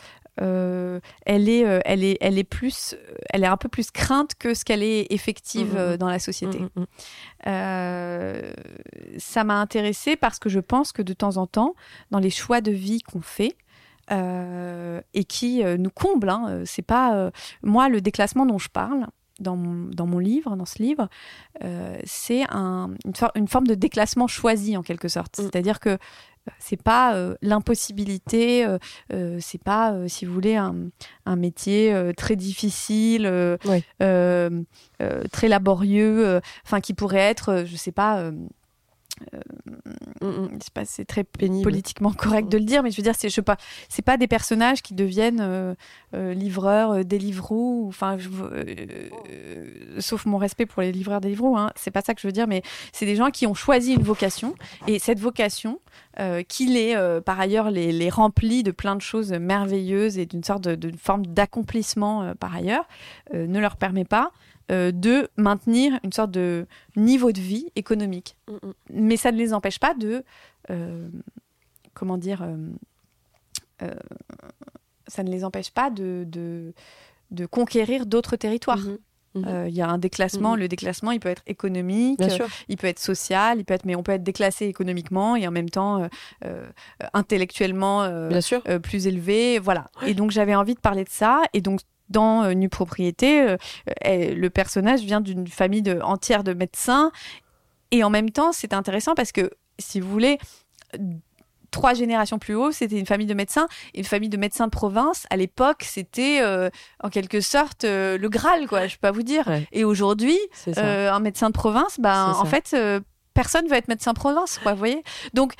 [0.40, 2.96] euh, elle est, euh, elle est, elle est plus,
[3.30, 5.96] elle est un peu plus crainte que ce qu'elle est effective mmh, mmh, mmh.
[5.98, 6.60] dans la société.
[7.46, 8.52] Euh,
[9.18, 11.74] ça m'a intéressée parce que je pense que de temps en temps,
[12.10, 13.56] dans les choix de vie qu'on fait,
[14.12, 16.30] et qui nous comblent.
[16.30, 17.30] Hein, c'est pas
[17.62, 19.06] moi le déclassement dont je parle
[19.38, 21.08] dans mon, dans mon livre, dans ce livre,
[22.04, 25.36] c'est un, une, une, forme de déclassement choisi en quelque sorte.
[25.36, 25.96] C'est-à-dire que
[26.58, 28.78] c'est pas euh, l'impossibilité, euh,
[29.12, 30.90] euh, c'est pas, si vous voulez, un,
[31.36, 33.22] métier très difficile,
[34.00, 38.32] très laborieux, enfin qui pourrait être, je sais pas
[40.22, 40.58] Mm, mm.
[40.84, 41.62] c'est très Pénible.
[41.62, 43.56] politiquement correct de le dire, mais je veux dire, c'est je pas,
[43.88, 45.74] c'est pas des personnages qui deviennent euh,
[46.14, 48.16] euh, livreurs, euh, délivrous, enfin,
[49.98, 52.46] sauf mon respect pour les livreurs, délivrous, hein, c'est pas ça que je veux dire,
[52.46, 54.54] mais c'est des gens qui ont choisi une vocation
[54.86, 55.80] et cette vocation,
[56.48, 60.62] qui les, par ailleurs, les, les, remplit de plein de choses merveilleuses et d'une sorte
[60.64, 62.86] de, forme d'accomplissement par ailleurs,
[63.32, 64.30] ne leur permet pas
[64.70, 68.36] euh, de maintenir une sorte de niveau de vie économique.
[68.46, 68.72] Mm, mm.
[68.90, 70.22] Mais ça ne les empêche pas de,
[70.70, 71.08] euh,
[71.92, 72.46] comment dire,
[73.82, 73.90] euh,
[75.08, 76.24] ça ne les empêche pas de,
[77.30, 78.78] de, conquérir d'autres territoires.
[78.78, 78.98] Mm-hmm.
[79.36, 79.68] Mm-hmm.
[79.68, 80.54] Il y a un déclassement.
[80.54, 80.60] Mm-hmm.
[80.60, 82.20] Le déclassement, il peut être économique,
[82.68, 85.52] il peut être social, il peut être, mais on peut être déclassé économiquement et en
[85.52, 86.08] même temps
[87.12, 88.08] intellectuellement
[88.82, 89.58] plus élevé.
[89.58, 89.90] Voilà.
[90.06, 91.42] Et donc j'avais envie de parler de ça.
[91.54, 91.80] Et donc
[92.10, 93.56] dans euh, Nu Propriété, euh,
[94.04, 97.10] le personnage vient d'une famille de, entière de médecins.
[97.90, 100.38] Et en même temps, c'est intéressant parce que, si vous voulez,
[101.70, 103.66] trois générations plus haut, c'était une famille de médecins.
[103.94, 106.70] une famille de médecins de province, à l'époque, c'était euh,
[107.02, 109.50] en quelque sorte le Graal, quoi, je peux pas vous dire.
[109.72, 110.38] Et aujourd'hui,
[110.76, 112.76] un médecin de province, ben, en fait,
[113.40, 115.02] personne veut être médecin province, quoi, vous voyez.
[115.32, 115.54] Donc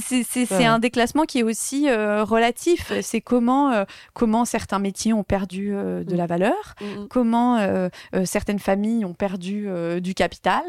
[0.00, 2.92] c'est un déclassement qui est aussi euh, relatif.
[3.02, 3.84] C'est comment euh,
[4.14, 6.16] comment certains métiers ont perdu euh, de mm.
[6.16, 7.08] la valeur, mm, mm.
[7.08, 7.88] comment
[8.24, 9.68] certaines familles ont perdu
[10.00, 10.62] du capital,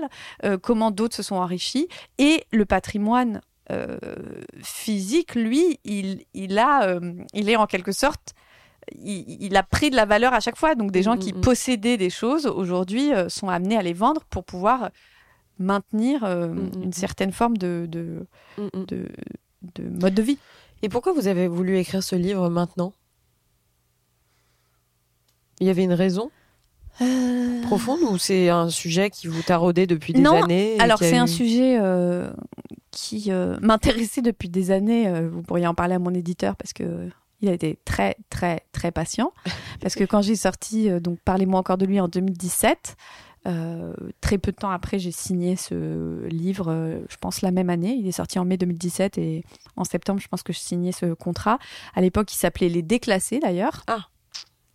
[0.64, 3.42] comment d'autres se sont enrichis et le patrimoine
[4.64, 7.00] physique, lui, il, il a
[7.34, 8.34] il est en quelque sorte
[9.04, 10.74] il, a pris de la valeur à chaque fois.
[10.76, 14.90] Donc des gens qui possédaient des choses aujourd'hui sont amenés à les vendre pour pouvoir
[15.60, 16.94] maintenir euh, mm, mm, une mm.
[16.94, 18.26] certaine forme de, de,
[18.84, 20.38] de mode de vie.
[20.82, 22.94] Et pourquoi vous avez voulu écrire ce livre maintenant?
[25.60, 26.30] Il y avait une raison
[27.00, 31.18] Euh, profonde ou c'est un sujet qui vous taraudait depuis des Non, années Alors c'est
[31.18, 32.32] un sujet euh,
[32.90, 33.30] qui
[33.62, 35.22] m'intéressait depuis des années.
[35.28, 37.10] Vous pourriez en parler à mon éditeur parce que
[37.42, 39.32] il a été très très très patient.
[39.82, 42.96] Parce que quand j'ai sorti euh, donc parlez-moi encore de lui en 2017.
[43.48, 47.70] Euh, très peu de temps après, j'ai signé ce livre, euh, je pense la même
[47.70, 47.96] année.
[47.98, 49.44] Il est sorti en mai 2017 et
[49.76, 51.60] en septembre, je pense que je signais ce contrat.
[51.96, 53.84] À l'époque, il s'appelait Les Déclassés d'ailleurs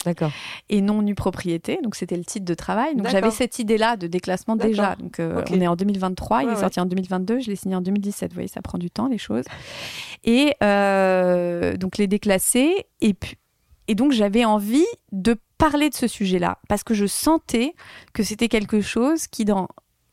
[0.04, 0.32] D'accord.
[0.68, 1.78] et non nue propriété.
[1.82, 2.96] Donc c'était le titre de travail.
[2.96, 4.96] Donc j'avais cette idée-là de déclassement déjà.
[4.96, 6.56] Donc euh, on est en 2023, il est ouais.
[6.56, 8.30] sorti en 2022, je l'ai signé en 2017.
[8.30, 9.44] Vous voyez, ça prend du temps les choses.
[10.24, 12.86] Et euh, donc les déclassés.
[13.00, 13.36] Et puis
[13.88, 17.74] et donc j'avais envie de parler de ce sujet-là parce que je sentais
[18.12, 19.68] que c'était quelque chose qui dans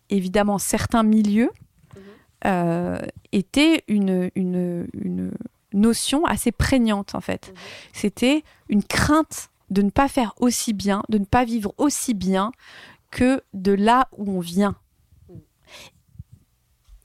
[0.10, 1.52] évidemment certains milieux
[2.46, 3.00] euh,
[3.32, 5.32] était une, une, une
[5.74, 7.54] notion assez prégnante en fait.
[7.94, 12.52] C'était une crainte de ne pas faire aussi bien, de ne pas vivre aussi bien
[13.12, 14.76] que de là où on vient.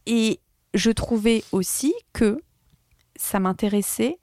[0.06, 0.40] Et
[0.74, 2.42] je trouvais aussi que
[3.16, 4.18] ça m'intéressait.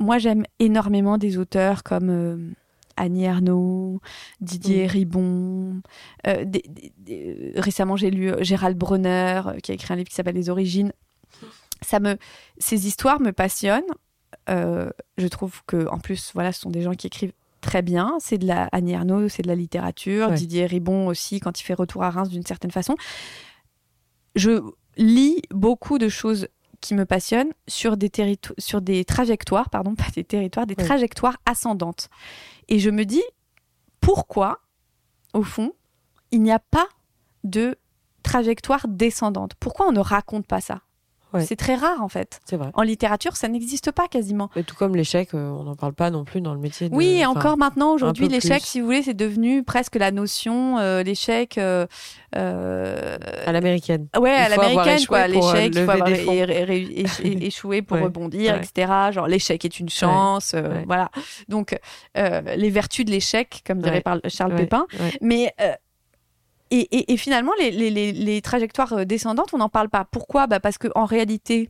[0.00, 2.36] Moi, j'aime énormément des auteurs comme euh,
[2.96, 4.00] Annie Ernaux,
[4.40, 4.88] Didier Mm.
[4.90, 5.82] Ribon.
[6.26, 9.96] Euh, des- des- des- récemment, j'ai lu euh, Gérald Bronner, euh, qui a écrit un
[9.96, 10.92] livre qui s'appelle Les Origines.
[11.82, 12.16] Ça me,
[12.58, 13.82] ces histoires me passionnent.
[14.48, 18.16] Euh, je trouve que, en plus, voilà, ce sont des gens qui écrivent très bien.
[18.20, 20.28] C'est de la Annie Ernaux, c'est de la littérature.
[20.28, 20.34] Ouais.
[20.34, 22.96] Didier Ribon aussi, quand il fait Retour à Reims, d'une certaine façon.
[24.34, 24.60] Je
[24.96, 26.48] lis beaucoup de choses
[26.80, 28.10] qui me passionnent sur des,
[28.58, 32.08] sur des trajectoires, pardon, pas des territoires, des trajectoires ascendantes.
[32.68, 33.22] Et je me dis,
[34.00, 34.60] pourquoi,
[35.34, 35.72] au fond,
[36.30, 36.86] il n'y a pas
[37.44, 37.76] de
[38.22, 39.54] trajectoire descendante?
[39.58, 40.82] Pourquoi on ne raconte pas ça?
[41.32, 41.44] Ouais.
[41.44, 42.40] C'est très rare, en fait.
[42.44, 42.70] C'est vrai.
[42.74, 44.48] En littérature, ça n'existe pas quasiment.
[44.66, 46.88] Tout comme l'échec, euh, on n'en parle pas non plus dans le métier.
[46.88, 46.94] De...
[46.94, 51.02] Oui, et encore maintenant, aujourd'hui, l'échec, si vous voulez, c'est devenu presque la notion, euh,
[51.02, 51.86] l'échec, euh,
[52.34, 54.08] à l'américaine.
[54.18, 55.28] ouais, à il l'américaine, quoi.
[55.28, 56.08] L'échec, il faut avoir
[57.24, 58.60] échoué pour Ouais, rebondir, ouais.
[58.60, 58.92] etc.
[59.12, 60.54] Genre, l'échec est une chance,
[60.86, 61.10] voilà.
[61.48, 61.78] Donc,
[62.16, 64.86] les vertus de l'échec, comme dirait Charles Pépin.
[65.20, 65.54] Mais
[66.70, 70.04] et, et- et finalement, les, les- les- les trajectoires euh, descendantes, on n'en parle pas.
[70.04, 70.46] Pourquoi?
[70.46, 71.68] Bah Parce qu'en réalité,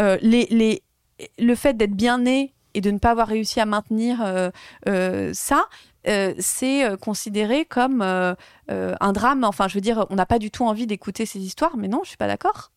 [0.00, 4.50] euh, le fait d'être bien né et de ne pas avoir réussi à maintenir euh,
[4.88, 5.66] euh, ça,
[6.38, 9.44] c'est considéré comme un drame.
[9.44, 12.00] Enfin, je veux dire, on n'a pas du tout envie d'écouter ces histoires, mais non,
[12.04, 12.70] je suis pas d'accord.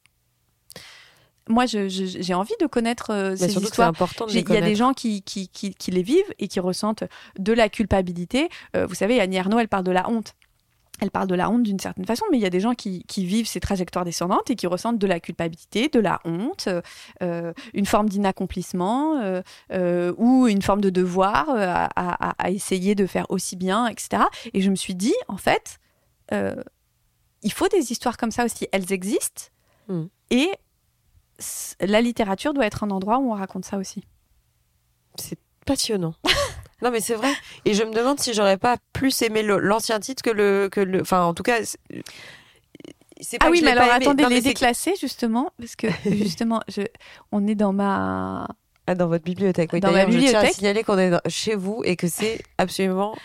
[1.50, 3.90] Moi, j'ai envie de connaître ces histoires.
[3.90, 7.04] important Il y a des gens qui, qui, qui, qui les vivent et qui ressentent
[7.38, 8.50] de la culpabilité.
[8.74, 10.36] Vous savez, Annie Ernaux, elle parle de la honte.
[11.02, 13.04] Elle parle de la honte d'une certaine façon, mais il y a des gens qui,
[13.06, 16.70] qui vivent ces trajectoires descendantes et qui ressentent de la culpabilité, de la honte,
[17.22, 22.96] euh, une forme d'inaccomplissement euh, euh, ou une forme de devoir à, à- à essayer
[22.96, 24.24] de faire aussi bien, etc.
[24.54, 25.80] Et je me suis dit, en fait,
[26.32, 28.68] il faut des histoires comme ça aussi.
[28.72, 29.44] Elles existent
[29.90, 30.04] Mm.
[30.30, 30.50] et
[31.82, 34.06] la littérature doit être un endroit où on raconte ça aussi.
[35.20, 36.14] C'est passionnant.
[36.84, 37.32] non, mais c'est vrai.
[37.66, 41.02] Et je me demande si j'aurais pas plus aimé l'ancien titre que le, que le.
[41.02, 41.60] Enfin, en tout cas.
[41.60, 44.06] pas Ah oui, mais alors aimé.
[44.06, 46.82] attendez, Non, mais les déclasser justement, parce que justement, je,
[47.32, 48.48] on est dans ma.
[48.86, 49.72] Ah, dans votre bibliothèque.
[49.72, 50.56] Oui, Dans ma d'ailleurs, je tiens à bibliothèque.
[50.56, 53.16] signaler qu'on est dans- chez vous et que c'est absolument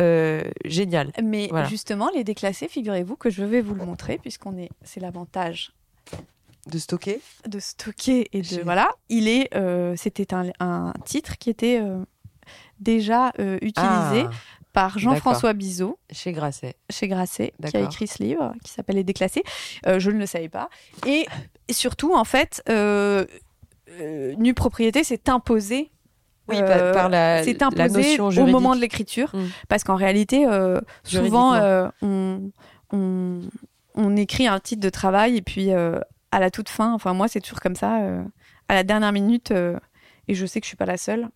[0.00, 1.12] euh, génial.
[1.22, 1.68] Mais Voilà.
[1.68, 5.70] justement, les déclassés, figurez-vous que je vais vous le montrer, puisqu'on est, c'est l'avantage
[6.66, 7.20] De stocker.
[7.46, 8.90] de stocker et de voilà.
[9.08, 11.98] Il est, euh, c'était un, un titre qui était euh,
[12.80, 14.30] déjà euh, utilisé Ah,
[14.72, 16.74] par Jean-François Bizot chez Grasset.
[16.90, 19.42] chez Grasset, qui a écrit ce livre qui s'appelle Les Déclassés.
[19.86, 20.68] Euh, je ne le savais pas.
[21.06, 21.26] Et
[21.70, 23.24] surtout, en fait, euh,
[24.00, 25.90] euh, nue propriété s'est imposé.
[26.48, 28.52] Oui, par, par la, imposé notion au juridique.
[28.52, 29.46] moment de l'écriture, Mm.
[29.68, 30.46] parce qu'en réalité,
[31.02, 31.58] souvent,
[32.02, 32.50] on,
[32.92, 33.40] on,
[33.94, 37.40] on écrit un titre de travail et puis à la toute fin, enfin moi c'est
[37.40, 37.98] toujours comme ça,
[38.68, 39.50] à la dernière minute,
[40.28, 41.28] et je sais que je suis pas la seule.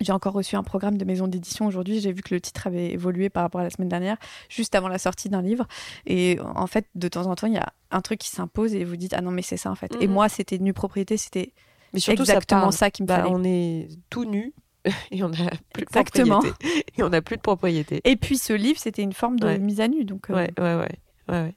[0.00, 2.00] J'ai encore reçu un programme de maison d'édition aujourd'hui.
[2.00, 4.16] J'ai vu que le titre avait évolué par rapport à la semaine dernière,
[4.48, 5.66] juste avant la sortie d'un livre.
[6.06, 8.84] Et en fait, de temps en temps, il y a un truc qui s'impose et
[8.84, 9.96] vous dites ah non mais c'est ça en fait.
[10.00, 10.12] Et Mhm.
[10.12, 11.52] moi, c'était nue propriété, c'était
[11.94, 14.52] Mais surtout, exactement ça, ça, qui me Bah, on est tout nu
[15.10, 16.40] et on a plus de Exactement.
[16.40, 16.84] propriété.
[16.98, 18.00] Et on n'a plus de propriété.
[18.04, 19.58] Et puis ce livre, c'était une forme de Ouais.
[19.58, 20.04] mise à nu.
[20.04, 20.98] Donc, euh, Ouais, ouais, ouais.
[21.28, 21.54] ouais, ouais.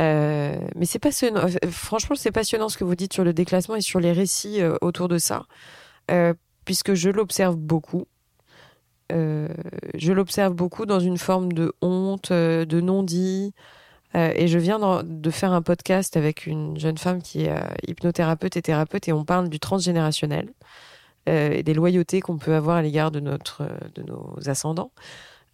[0.00, 1.42] Euh, mais c'est passionnant.
[1.70, 4.76] Franchement, c'est passionnant ce que vous dites sur le déclassement et sur les récits euh,
[4.80, 5.44] autour de ça,
[6.10, 6.32] Euh,
[6.68, 8.06] puisque je l'observe beaucoup.
[9.10, 9.48] Euh,
[9.94, 13.54] je l'observe beaucoup dans une forme de honte, euh, de non-dit,
[14.14, 17.54] Euh, et je viens de, faire un podcast avec une jeune femme qui est
[17.86, 20.48] hypnothérapeute et thérapeute et on parle du transgénérationnel
[21.26, 24.92] et des loyautés qu'on peut avoir à l'égard de, notre, de nos ascendants.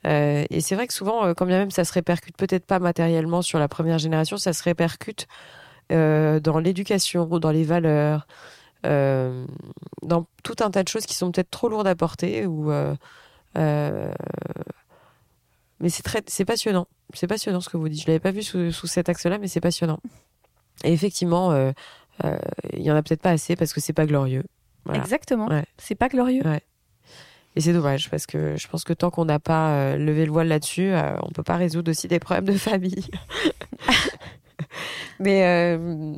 [0.05, 3.59] Et c'est vrai que souvent, quand bien même ça se répercute peut-être pas matériellement sur
[3.59, 5.27] la première génération, ça se répercute
[5.90, 8.29] dans l'éducation, dans les valeurs,
[8.85, 9.47] euh,
[10.03, 12.47] dans tout un tas de choses qui sont peut-être trop lourdes à porter.
[12.47, 12.94] Ou, euh,
[13.57, 14.12] euh,
[15.81, 16.87] mais c'est très, c'est passionnant.
[17.12, 18.03] C'est passionnant ce que vous dites.
[18.03, 20.01] Je l'avais pas vu sous, sous cet axe-là, mais c'est passionnant.
[20.83, 21.55] Et effectivement,
[22.23, 24.44] il y en a peut-être pas assez parce que c'est pas glorieux.
[24.85, 25.01] Voilà.
[25.01, 25.49] Exactement.
[25.49, 25.64] Ouais.
[25.79, 26.42] C'est pas glorieux.
[27.57, 30.49] Et c'est dommage parce que je pense que tant qu'on n'a pas levé le voile
[30.49, 30.92] là-dessus,
[31.23, 33.07] on peut pas résoudre aussi des problèmes de famille.
[35.20, 36.14] mais euh,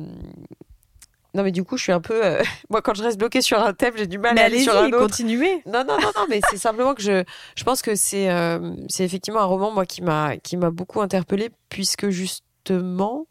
[1.37, 2.25] non, mais du coup, je suis un peu.
[2.25, 4.59] euh, Moi, quand je reste bloquée sur un thème, j'ai du mal Mais à aller
[4.63, 4.97] sur un autre.
[4.99, 5.61] continuez.
[5.65, 7.23] Non, non, non, non, mais c'est simplement que je,
[7.55, 10.99] je pense que c'est, euh, c'est effectivement un roman moi qui m'a, qui m'a beaucoup
[11.01, 13.27] interpellée puisque justement,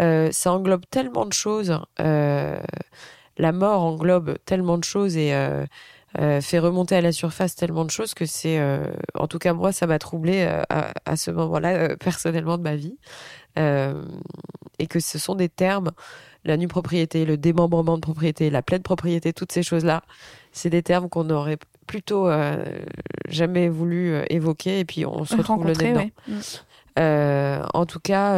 [0.00, 1.78] euh, ça englobe tellement de choses.
[2.00, 2.58] euh,
[3.38, 5.30] la mort englobe tellement de choses et
[6.40, 8.58] fait remonter à la surface tellement de choses que c'est,
[9.14, 12.96] en tout cas moi, ça m'a troublée à, à ce moment-là personnellement de ma vie
[14.78, 15.90] et que ce sont des termes,
[16.46, 20.02] la nue propriété, le démembrement de propriété, la pleine propriété, toutes ces choses-là,
[20.52, 22.64] c'est des termes qu'on aurait plutôt euh,
[23.28, 26.00] jamais voulu euh, évoquer et puis on se retrouve le nez dedans.
[26.00, 26.12] ouais.
[26.28, 26.40] Mm.
[26.98, 28.36] Euh, en tout cas,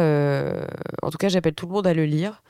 [1.01, 2.41] en tout cas, j'appelle tout le monde à le lire.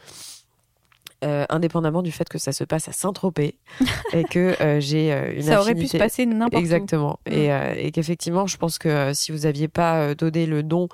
[1.22, 3.60] indépendamment du fait que ça se passe à Saint-Tropez
[4.14, 6.58] et que j'ai une Ça aurait pu se passer n'importe où.
[6.58, 7.20] Exactement.
[7.28, 7.34] Mm.
[7.34, 10.88] Et, et qu'effectivement, je pense que si vous aviez pas donné le nom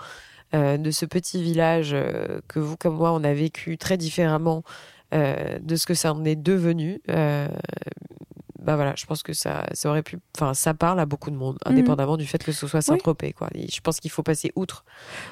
[0.55, 4.63] euh, de ce petit village euh, que vous comme moi on a vécu très différemment
[5.13, 7.01] euh, de ce que ça en est devenu,
[8.65, 11.35] bah voilà, je pense que ça, ça aurait pu, enfin, ça parle à beaucoup de
[11.35, 11.71] monde, Mhm.
[11.73, 13.47] indépendamment du fait que ce soit Saint-Tropez, quoi.
[13.53, 14.83] Et je pense qu'il faut passer outre.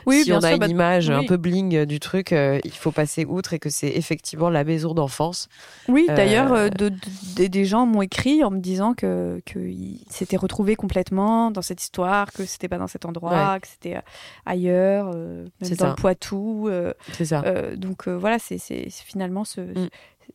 [0.05, 2.71] Oui, si on a sûr, une bah, image un peu bling du truc, euh, il
[2.71, 5.49] faut passer outre et que c'est effectivement la maison d'enfance.
[5.87, 9.99] Oui, Euh, d'ailleurs, euh, de- de- des- gens m'ont écrit en me disant que qu'ils
[10.09, 13.99] s'étaient retrouvés complètement dans cette histoire, que c'était pas dans cet endroit, que c'était
[14.45, 15.89] ailleurs, même C'est dans ça.
[15.89, 16.69] le Poitou.
[17.13, 17.41] C'est ça.
[17.75, 18.57] donc voilà, c'est
[18.89, 19.89] finalement ce- Mm.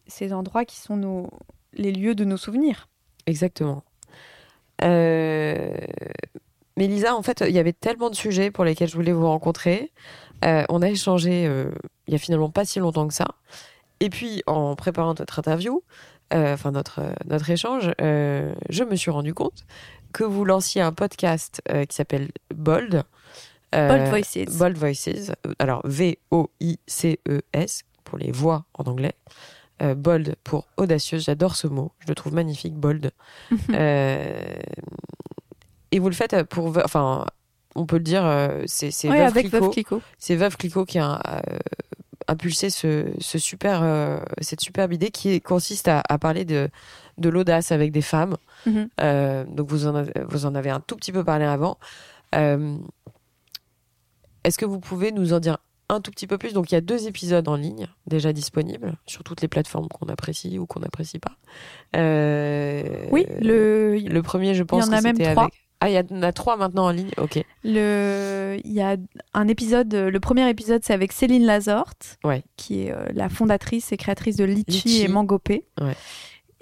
[0.06, 1.30] ces endroits qui sont nos,
[1.78, 2.88] les lieux de nos souvenirs.
[3.26, 3.84] Exactement.
[4.84, 5.74] Euh,
[6.76, 9.26] Mais Lisa, en fait, il y avait tellement de sujets pour lesquels je voulais vous
[9.26, 9.92] rencontrer.
[10.44, 11.70] Euh, on a échangé euh,
[12.06, 13.26] il y a finalement pas si longtemps que ça.
[14.00, 15.82] Et puis, en préparant notre interview,
[16.30, 19.64] enfin notre, notre échange, je me suis rendu compte
[20.12, 23.02] que vous lanciez un podcast qui s'appelle Bold.
[23.72, 24.56] Bold Voices.
[24.56, 25.32] Bold Voices.
[25.58, 29.14] Alors, V-O-I-C-E-S, pour les voix en anglais.
[29.80, 33.12] Euh, bold pour audacieuse, j'adore ce mot, je le trouve magnifique, bold.
[33.70, 34.56] Euh,
[35.92, 37.24] et vous le faites pour, Veu- enfin,
[37.74, 40.02] on peut le dire, euh, c'est c'est Ouais, Veuve avec Clicquot.
[40.18, 41.58] C'est Veuve Clicquot qui a euh,
[42.26, 46.68] impulsé ce, ce super, euh, cette superbe idée qui consiste à, à parler de,
[47.16, 48.36] de l'audace avec des femmes.
[48.66, 48.88] Mhm.
[49.00, 51.78] Euh, donc vous en, avez, vous en avez un tout petit peu parlé avant.
[52.34, 52.76] Euh,
[54.44, 55.58] Est-ce que vous pouvez nous en dire
[55.90, 58.94] un tout petit peu plus Donc il y a deux épisodes en ligne déjà disponibles
[59.06, 61.32] sur toutes les plateformes qu'on apprécie ou qu'on n'apprécie pas.
[61.96, 65.44] Euh, Oui, le, le premier, je pense en que a même trois.
[65.44, 65.54] avec.
[65.80, 67.10] Ah, il y en a trois maintenant en ligne.
[67.18, 67.40] Ok.
[67.62, 68.96] Le, il y a
[69.32, 72.42] un épisode, le premier épisode, c'est avec Céline Lazorte, Ouais.
[72.56, 75.02] qui est euh, la fondatrice et créatrice de Litchi, Litchi.
[75.02, 75.64] et Mangopé.
[75.80, 75.94] Ouais.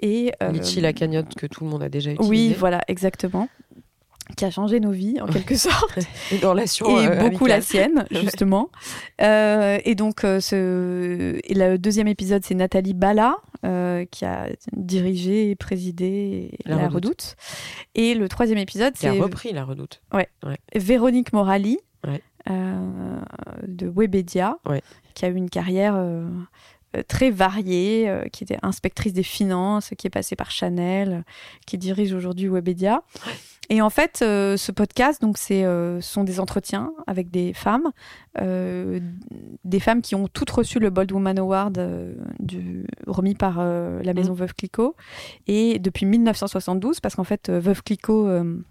[0.01, 2.29] Et euh, Litchi la cagnotte que tout le monde a déjà utilisée.
[2.29, 3.49] Oui, voilà, exactement.
[4.35, 5.99] Qui a changé nos vies en quelque sorte.
[6.31, 8.69] Et dans relation et euh, beaucoup la sienne, justement.
[9.21, 11.39] Euh, et donc, euh, ce...
[11.43, 16.87] et le deuxième épisode, c'est Nathalie Bala, euh, qui a dirigé et présidé La La,
[16.89, 16.93] Redoute.
[16.95, 17.35] Redoute.
[17.95, 20.01] Et le troisième épisode, Qui a c'est repris la redoute.
[20.75, 22.21] Véronique Morali, Ouais.
[23.67, 24.81] de Webedia, Ouais.
[25.13, 25.95] qui a eu une carrière
[27.07, 31.21] très variée, euh, qui était inspectrice des finances, qui est passée par Chanel, euh,
[31.65, 33.03] qui dirige aujourd'hui Webedia.
[33.69, 37.51] Et en fait, euh, ce podcast, donc, c'est, euh, ce sont des entretiens avec des
[37.53, 37.91] femmes,
[38.39, 39.01] euh,
[39.65, 44.01] des femmes qui ont toutes reçu le Bold Woman Award euh, du, remis par euh,
[44.03, 44.95] la maison Veuve Clicquot.
[45.47, 48.63] Et depuis 1972, parce qu'en fait, euh, Veuve Clicquot euh,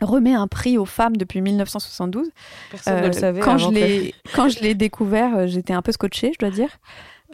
[0.00, 2.28] remet un prix aux femmes depuis 1972.
[2.72, 3.40] Personne ne Euh, le savait.
[3.40, 6.70] quand, je l'ai, quand je l'ai découvert, euh, j'étais un peu scotchée, je dois dire.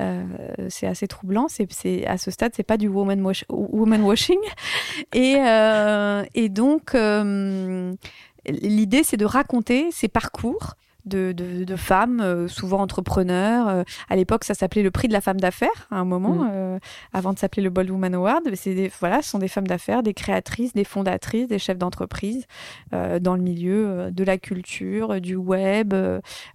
[0.00, 0.24] Euh,
[0.68, 1.46] c'est assez troublant.
[1.48, 4.38] C'est, à ce stade, c'est pas du woman washing.
[5.14, 7.94] Et, euh, et donc, euh,
[8.46, 10.74] l'idée, c'est de raconter ces parcours
[11.10, 13.68] de, de, de femmes, euh, souvent entrepreneurs.
[13.68, 16.50] Euh, à l'époque, ça s'appelait le prix de la femme d'affaires, à un moment, Mm.
[16.52, 16.78] euh,
[17.12, 18.44] avant de s'appeler le Bold Woman Award.
[18.54, 22.46] C'est des, voilà, ce sont des femmes d'affaires, des créatrices, des fondatrices, des chefs d'entreprise
[22.92, 25.94] dans le milieu de la culture, du web.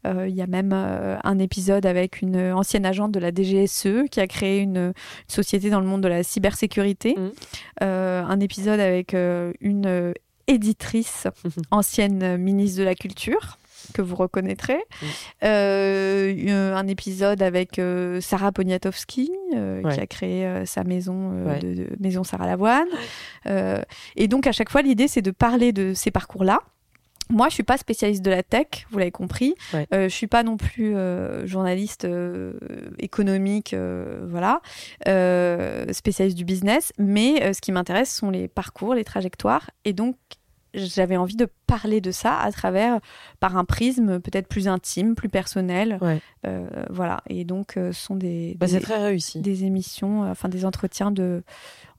[0.05, 4.27] Il y a même un épisode avec une ancienne agente de la DGSE qui a
[4.27, 4.93] créé une, une
[5.27, 7.15] société dans le monde de la cybersécurité.
[7.17, 7.31] Mm.
[7.83, 10.13] Euh, un épisode avec euh, une
[10.47, 11.27] éditrice,
[11.71, 13.57] ancienne ministre de la Culture
[13.93, 14.79] que vous reconnaîtrez.
[15.43, 19.93] Euh, un épisode avec euh, Sarah Poniatowski, euh, Ouais.
[19.93, 21.59] qui a créé sa maison, Ouais.
[21.59, 22.87] de, de- maison Sarah Lavoine.
[24.15, 26.59] Et donc, à chaque fois, l'idée, c'est de parler de ces parcours-là.
[27.31, 29.55] Moi, je suis pas spécialiste de la tech, vous l'avez compris.
[29.73, 29.87] Ouais.
[29.95, 32.53] Euh, je suis pas non plus euh, journaliste euh,
[32.99, 33.75] économique,
[34.29, 34.61] voilà,
[35.91, 36.93] spécialiste du business.
[36.99, 39.71] Mais ce qui m'intéresse sont les parcours, les trajectoires.
[39.85, 40.15] Et donc,
[40.75, 42.99] j'avais envie de parler de ça à travers,
[43.39, 45.97] par un prisme peut-être plus intime, plus personnel.
[46.01, 46.19] Ouais.
[46.45, 47.21] Euh, voilà.
[47.29, 49.41] Et donc, euh, ce sont des, Bah, des, très réussi.
[49.41, 51.43] des émissions, euh, enfin des entretiens de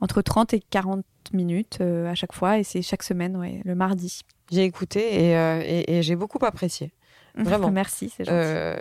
[0.01, 2.59] entre 30 et 40 minutes à chaque fois.
[2.59, 4.20] Et c'est chaque semaine, ouais, le mardi.
[4.53, 6.93] J'ai écouté et, et- et j'ai beaucoup apprécié.
[7.37, 7.70] Vraiment.
[7.70, 8.37] Merci, c'est gentil.
[8.39, 8.77] Euh,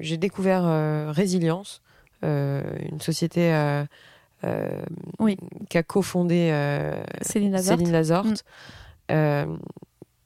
[0.00, 1.82] j'ai découvert euh, Résilience,
[2.24, 3.50] euh, une société
[5.18, 5.36] Oui.
[5.70, 6.50] qu'a cofondée
[7.22, 7.78] Céline Lazorte.
[7.80, 8.34] Céline Lazorte, Mm.
[9.10, 9.46] Euh,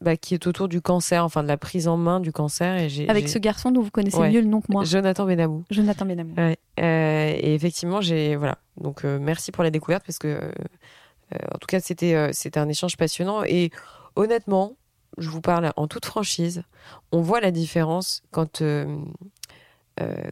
[0.01, 2.79] bah, qui est autour du cancer, enfin de la prise en main du cancer.
[2.79, 4.31] Et j'ai, Avec ce garçon dont vous connaissez Ouais.
[4.31, 5.65] mieux le nom que moi, Jonathan Benamou.
[5.71, 6.35] Jonathan Benamou.
[6.37, 6.57] Ouais.
[6.81, 8.59] Euh, et effectivement, j'ai voilà.
[8.79, 10.51] Donc euh, merci pour la découverte parce que euh,
[11.55, 13.71] en tout cas c'était c'était un échange passionnant et
[14.17, 14.73] honnêtement,
[15.19, 16.63] je vous parle en toute franchise,
[17.13, 18.63] on voit la différence quand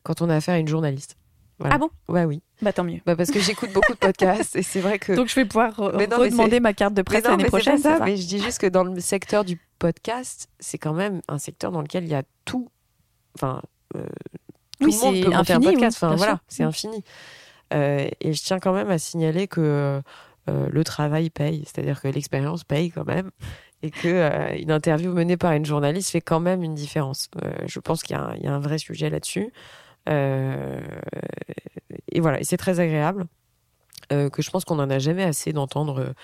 [0.03, 1.19] quand on a affaire à une journaliste.
[1.59, 1.75] Voilà.
[1.75, 1.91] Ah bon?
[2.09, 2.41] Ouais oui.
[2.63, 3.01] Bah tant mieux.
[3.07, 5.73] Bah, parce que j'écoute beaucoup de podcasts et c'est vrai que Donc je vais pouvoir
[5.79, 7.79] re- non, redemander ma carte de presse l'année c'est prochaine.
[7.79, 11.39] ça, mais je dis juste que dans le secteur du podcast, c'est quand même un
[11.39, 12.69] secteur dans lequel il y a tout.
[13.35, 13.63] Enfin,
[13.97, 14.03] euh,
[14.81, 15.99] tout Oui, le monde peut monter un infini, oui, podcast.
[16.03, 16.69] enfin, voilà, c'est Mm.
[16.69, 17.05] infini.
[17.75, 19.61] Euh, et je tiens quand même à signaler que
[20.49, 23.31] euh, le travail paye, c'est-à-dire que l'expérience paye quand même,
[23.83, 27.29] et que euh, une interview menée par une journaliste fait quand même une différence.
[27.45, 29.53] Euh, je pense qu'il un- y a un vrai sujet là-dessus.
[30.09, 30.81] Euh,
[32.11, 33.27] et voilà, et c'est très agréable.
[34.13, 36.15] euh, que je pense qu'on n'en a jamais assez d'entendre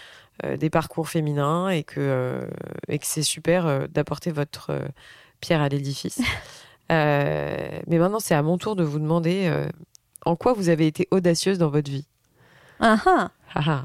[0.44, 2.48] euh, des parcours féminins et que,
[2.88, 4.72] et que c'est super d'apporter votre
[5.40, 6.20] pierre à l'édifice.
[6.90, 9.52] Mais maintenant, c'est à mon tour de vous demander
[10.24, 12.06] en quoi vous avez été audacieuse dans votre vie.
[12.80, 13.84] Ah ah Ah ah.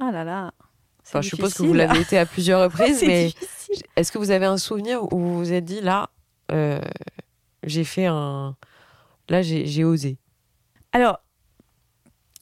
[0.00, 0.52] Ah là là.
[1.06, 3.32] Enfin, je suppose que vous l'avez été à plusieurs reprises, mais
[3.96, 6.10] est-ce que vous avez un souvenir où vous vous êtes dit là,
[6.52, 6.80] euh,
[7.64, 8.56] j'ai fait un.
[9.28, 10.18] Là, j'ai osé.
[10.92, 11.20] Alors,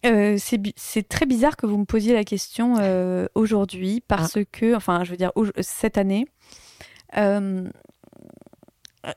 [0.06, 4.44] euh, c'est très bizarre que vous me posiez la question euh, aujourd'hui parce Ah.
[4.50, 6.26] que, enfin, je veux dire, cette année,
[7.16, 7.68] euh,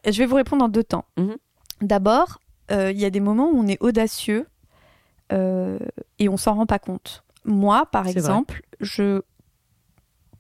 [0.06, 1.06] je vais vous répondre en deux temps.
[1.18, 1.38] Mhm.
[1.82, 2.40] D'abord,
[2.72, 4.48] euh, il y a des moments où on est audacieux
[6.20, 7.24] et on s'en rend pas compte.
[7.46, 8.12] Moi, par vrai.
[8.12, 9.22] exemple, je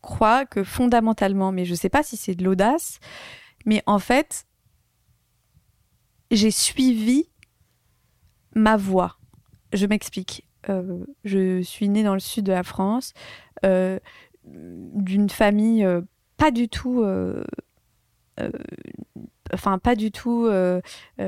[0.01, 2.99] crois que fondamentalement, mais je sais pas si c'est de l'audace,
[3.66, 4.45] mais en fait,
[6.32, 7.29] j'ai suivi
[8.55, 9.17] ma voix.
[9.73, 10.45] Je m'explique.
[10.69, 13.13] Euh, je suis née dans le sud de la France,
[13.65, 13.99] euh,
[14.45, 16.01] d'une famille euh,
[16.38, 17.05] pas du tout.
[19.53, 20.47] Enfin, pas du tout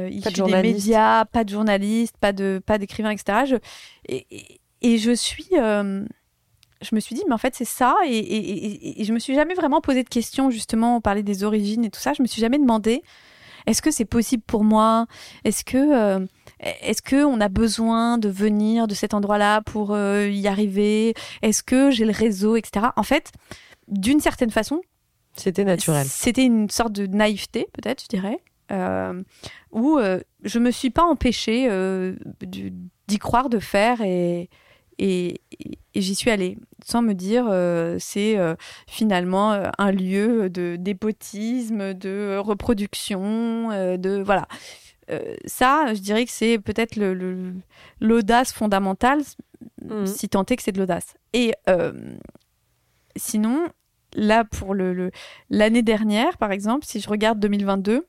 [0.10, 0.42] issue des
[0.74, 3.46] médias, pas de journaliste, pas de pas d'écrivain, etc.
[3.46, 3.56] Je-
[4.08, 9.00] et, et- et je suis, je me suis dit, mais en fait c'est ça, et-
[9.02, 10.98] et je me suis jamais vraiment posé de questions justement.
[10.98, 12.14] On parlait des origines et tout ça.
[12.14, 13.04] Je me suis jamais demandé,
[13.68, 15.08] est-ce que c'est possible pour moi?
[15.44, 16.26] Est-ce que euh,
[16.60, 21.14] est-ce que on a besoin de venir de cet endroit-là pour euh, y arriver?
[21.42, 22.88] Est-ce que j'ai le réseau, etc.
[22.96, 23.32] En fait,
[23.88, 24.82] d'une certaine façon,
[25.36, 26.06] C'était naturel.
[26.08, 28.40] c'était une sorte de naïveté, peut-être, je dirais,
[28.72, 29.22] euh,
[29.72, 30.00] où
[30.44, 31.68] je me suis pas empêchée
[32.42, 34.50] d'y croire, de faire, et,
[35.00, 35.42] et,
[35.96, 38.56] et j'y suis allée, sans me dire euh, c'est euh,
[38.88, 44.48] finalement euh, un lieu de d'épotisme, de reproduction, euh, de voilà.
[45.46, 47.54] Ça, je dirais que c'est peut-être le- le-
[48.00, 49.22] l'audace fondamentale,
[49.84, 50.08] Mhm.
[50.08, 51.14] si tant est que c'est de l'audace.
[51.34, 51.54] Et
[53.16, 53.68] sinon,
[54.16, 55.12] là, pour le- le,
[55.50, 58.08] l'année dernière, par exemple, si je regarde 2022,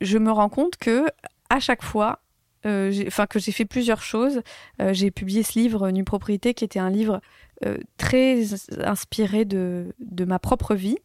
[0.00, 1.06] je me rends compte que
[1.50, 2.20] à chaque fois,
[2.64, 4.40] enfin que j'ai fait plusieurs choses.
[4.80, 7.20] Euh, j'ai publié ce livre Nu propriété, qui était un livre
[7.66, 8.42] euh, très
[8.84, 10.98] inspiré de, de ma propre vie.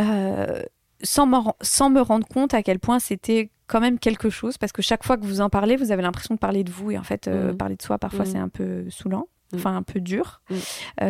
[0.00, 0.62] Euh,
[1.02, 4.72] sans, ren- sans me rendre compte à quel point c'était quand même quelque chose, parce
[4.72, 6.98] que chaque fois que vous en parlez, vous avez l'impression de parler de vous, et
[6.98, 7.56] en fait, euh, Mhm.
[7.56, 8.30] parler de soi, parfois, Mhm.
[8.30, 9.26] c'est un peu saoulant.
[9.54, 10.40] enfin un peu dur.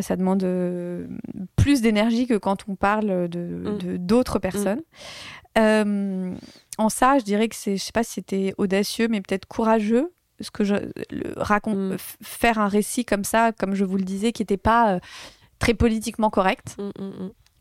[0.03, 0.47] Ça demande
[1.57, 4.83] plus d'énergie que quand on parle de d'autres personnes.
[5.57, 10.13] En ça, je dirais que c'est, je sais pas si c'était audacieux, mais peut-être courageux
[10.41, 10.75] ce que je
[11.37, 14.99] raconte, faire un récit comme ça, comme je vous le disais, qui n'était pas
[15.59, 16.77] très politiquement correct.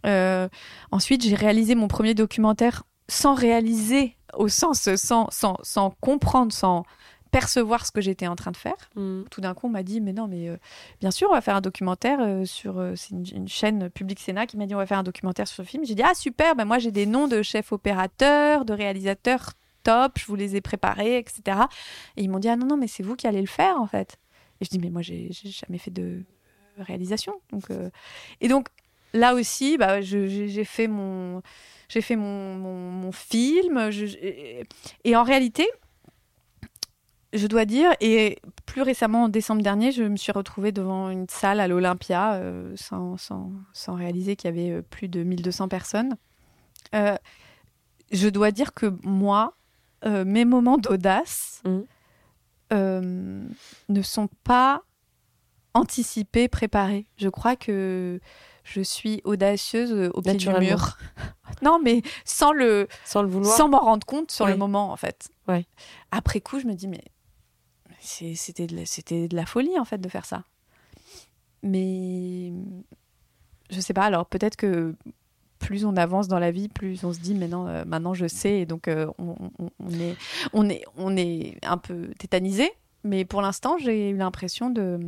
[0.06, 0.50] Euh,
[0.92, 6.84] ensuite, j'ai réalisé mon premier documentaire sans réaliser, au sens sans, sans, sans comprendre, sans
[7.34, 8.78] percevoir ce que j'étais en train de faire.
[8.96, 9.24] Mm.
[9.30, 10.58] Tout d'un coup, on m'a dit, mais non, mais euh,
[11.02, 12.82] bien sûr, on va faire un documentaire euh, sur...
[12.96, 15.70] c'est une, chaîne Public Sénat qui m'a dit, on va faire un documentaire sur ce
[15.70, 15.84] film.
[15.84, 20.18] J'ai dit, ah super, ben moi j'ai des noms de chefs opérateurs, de réalisateurs top,
[20.18, 21.58] je vous les ai préparés, etc.
[22.16, 23.88] Et ils m'ont dit, ah non, non, mais c'est vous qui allez le faire, en
[23.88, 24.18] fait.
[24.62, 26.24] Et je dis, mais moi, j'ai jamais fait de
[26.78, 27.34] réalisation.
[27.52, 27.66] Donc,
[28.40, 28.70] Et donc,
[29.14, 31.42] là aussi, bah, j'ai fait mon,
[31.90, 33.90] j'ai fait mon, mon, film.
[35.04, 35.68] et, en réalité,
[37.34, 41.28] je dois dire, et plus récemment, en décembre dernier, je me suis retrouvée devant une
[41.28, 45.68] salle à l'Olympia, euh, sans, sans, sans, réaliser qu'il y avait euh, plus de 1200
[45.68, 46.16] personnes.
[46.94, 47.16] Euh,
[48.12, 49.56] je dois dire que moi,
[50.06, 51.80] mes moments d'audace mmh.
[52.72, 54.82] ne sont pas
[55.74, 57.08] anticipés, préparés.
[57.16, 58.20] Je crois que
[58.66, 60.98] je suis audacieuse au pied du mur.
[61.62, 64.98] non, mais sans le, sans le vouloir, sans m'en rendre compte sur le moment, en
[64.98, 65.30] fait.
[65.48, 65.66] Ouais.
[66.12, 67.04] Après coup, je me dis, mais
[68.04, 70.44] c'était de, c'était de la folie, en fait, de faire ça.
[71.62, 72.52] Mais
[73.70, 74.96] je sais pas, alors peut-être que
[75.60, 78.60] plus on avance dans la vie, plus on se dit, mais euh, maintenant je sais,
[78.60, 79.36] et donc euh, on,
[79.94, 80.18] est,
[80.52, 82.70] on, est, on est un peu tétanisé.
[83.06, 85.00] Mais pour l'instant, j'ai eu l'impression de,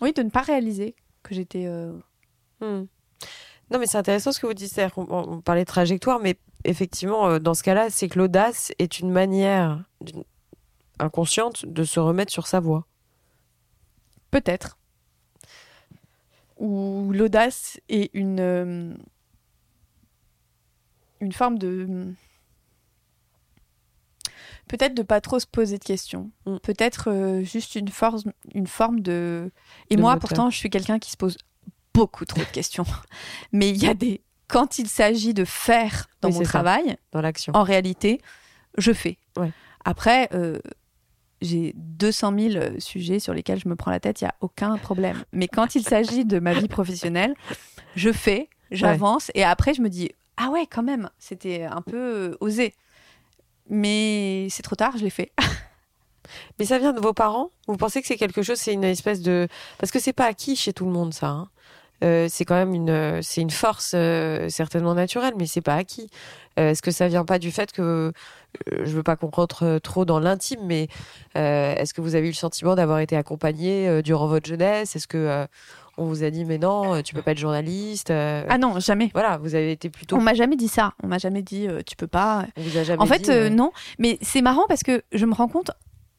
[0.00, 1.66] oui, de ne pas réaliser que j'étais
[2.60, 2.86] Hmm.
[3.70, 4.80] Non, mais c'est intéressant ce que vous dites.
[4.96, 9.10] On, parlait de trajectoire, mais effectivement, euh, dans ce cas-là, c'est que l'audace est une
[9.10, 9.84] manière
[10.98, 12.86] inconsciente de se remettre sur sa voie.
[14.30, 14.78] Peut-être.
[16.58, 18.94] Ou l'audace est une, euh,
[21.20, 22.12] une forme de.
[24.68, 26.30] Peut-être de pas trop se poser de questions.
[26.44, 26.56] Hmm.
[26.58, 28.24] Peut-être euh, juste une, force,
[28.54, 29.52] une forme de.
[29.90, 31.36] Et moi, pourtant, je suis quelqu'un qui se pose
[31.94, 32.86] beaucoup trop de questions.
[33.52, 34.22] Mais il y a des.
[34.48, 38.20] Quand il s'agit de faire dans mon travail, dans l'action, en réalité,
[38.78, 39.18] je fais.
[39.36, 39.50] Ouais.
[39.84, 40.58] Après, euh,
[41.46, 44.76] j'ai 200 000 sujets sur lesquels je me prends la tête, il n'y a aucun
[44.76, 45.24] problème.
[45.32, 47.34] Mais quand il s'agit de ma vie professionnelle,
[47.94, 51.96] je fais, j'avance, et après, je me dis Ah ouais, quand même, c'était un peu
[51.96, 52.74] euh, osé.
[53.68, 55.32] Mais c'est trop tard, je l'ai fait.
[56.58, 57.50] Mais ça vient de vos parents?
[57.66, 59.48] Vous pensez que c'est quelque chose, c'est une espèce de...
[59.78, 61.28] Parce que c'est pas acquis chez tout le monde, ça.
[61.28, 61.48] Hein.
[62.04, 65.74] Euh, c'est quand même une, euh, c'est une force euh, certainement naturelle, mais c'est pas
[65.74, 66.08] acquis.
[66.56, 68.12] est-ce que ça vient pas du fait que
[68.70, 70.88] je veux pas qu'on rentre trop dans l'intime, mais
[71.34, 74.96] est-ce que vous avez eu le sentiment d'avoir été accompagné durant votre jeunesse?
[74.96, 75.46] Est-ce que
[75.98, 79.10] on vous a dit mais non, tu peux pas être journaliste Ah non, jamais.
[79.12, 80.16] Voilà, vous avez été plutôt.
[80.16, 80.94] On m'a jamais dit ça.
[81.02, 82.46] On m'a jamais dit tu peux pas.
[82.56, 83.72] On vous a jamais en fait, non.
[83.98, 85.70] Mais c'est marrant parce que je me rends compte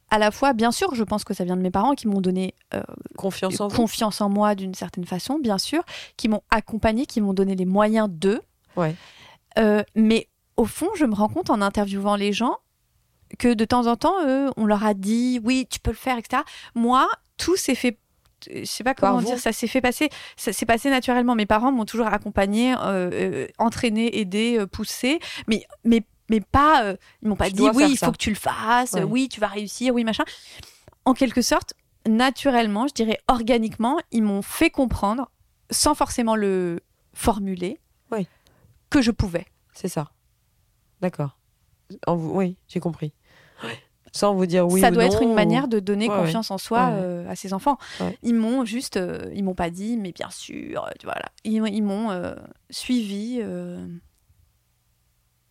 [0.10, 2.22] à la fois, bien sûr, je pense que ça vient de mes parents qui m'ont
[2.22, 2.82] donné euh,
[3.18, 5.84] confiance, en, confiance en moi d'une certaine façon, bien sûr,
[6.16, 8.42] qui m'ont accompagné, qui m'ont donné les moyens d'eux.
[8.76, 8.96] Ouais.
[9.60, 12.58] Euh, mais au fond, je me rends compte en interviewant les gens
[13.38, 14.16] que de temps en temps,
[14.56, 16.44] on leur a dit oui, tu peux le faire, etc.
[16.76, 17.98] Moi, tout s'est fait
[18.48, 21.34] je sais pas comment dire, ça s'est fait passer, ça s'est passé naturellement.
[21.34, 27.30] Mes parents m'ont toujours accompagné, euh, entraîné, aidé, poussé, mais mais mais pas, euh, ils
[27.30, 30.04] m'ont pas dit oui, il faut que tu le fasses, oui, tu vas réussir, oui,
[30.04, 30.24] machin.
[31.06, 31.74] En quelque sorte,
[32.08, 35.32] naturellement, je dirais organiquement, ils m'ont fait comprendre,
[35.72, 36.82] sans forcément le
[37.14, 37.80] formuler,
[38.12, 38.28] oui.
[38.90, 39.46] que je pouvais.
[39.74, 40.12] C'est ça.
[41.02, 41.38] D'accord.
[42.08, 43.14] Oui, j'ai compris.
[44.14, 47.30] Sans vous dire oui ça doit être une manière de donner confiance en soi euh,
[47.30, 47.78] à ses enfants.
[48.24, 51.30] Ils m'ont juste, euh, ils m'ont pas dit, mais bien sûr, voilà.
[51.44, 52.36] Ils, ils m'ont
[52.70, 53.42] suivi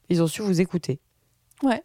[0.08, 1.00] ils ont su vous écouter.
[1.62, 1.82] Ouais.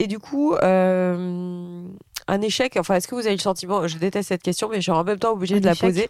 [0.00, 1.84] Et du coup, euh,
[2.26, 4.82] un échec, enfin, est-ce que vous avez le sentiment, je déteste cette question, mais je
[4.82, 6.08] suis en même temps obligée de la poser.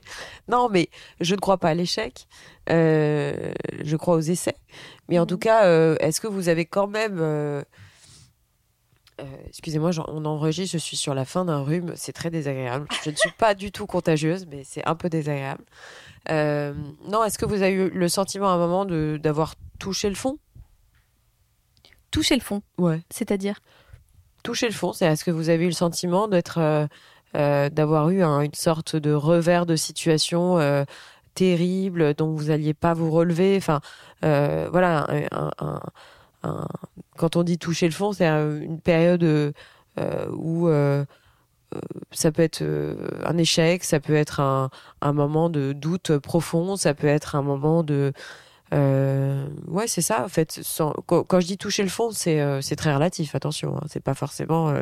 [0.49, 0.89] Non, mais
[1.21, 2.29] je ne crois pas à l'échec.
[2.71, 3.53] Euh,
[3.83, 4.55] je crois aux essais.
[5.09, 5.27] Mais en mm.
[5.27, 7.65] tout cas, euh, est-ce que vous avez quand même.
[9.49, 12.87] Excusez-moi, on enregistre, je suis sur la fin d'un rhume, c'est très désagréable.
[13.05, 15.65] Je ne suis pas du tout contagieuse, mais c'est un peu désagréable.
[16.29, 18.85] non, est-ce que vous avez eu le sentiment à un moment
[19.19, 20.39] d'avoir touché le fond?
[22.11, 22.63] Toucher le fond.
[22.79, 23.01] Ouais.
[23.11, 23.61] C'est-à-dire
[24.43, 26.87] Toucher le fond, c'est est-ce que vous avez eu le sentiment d'être, euh,
[27.37, 30.85] euh, d'avoir eu une sorte de revers de situation euh,
[31.35, 33.57] terrible dont vous alliez pas vous relever?
[33.57, 33.81] Enfin,
[34.23, 35.07] voilà,
[37.17, 39.55] quand on dit toucher le fond, c'est une période
[40.33, 40.69] où
[42.11, 42.65] ça peut être
[43.25, 47.83] un échec, ça peut être un, moment de doute profond, ça peut être un moment
[47.83, 48.13] de
[48.73, 50.61] ouais c'est ça en fait
[51.07, 53.87] quand, je dis toucher le fond c'est c'est très relatif attention hein.
[53.89, 54.73] c'est pas forcément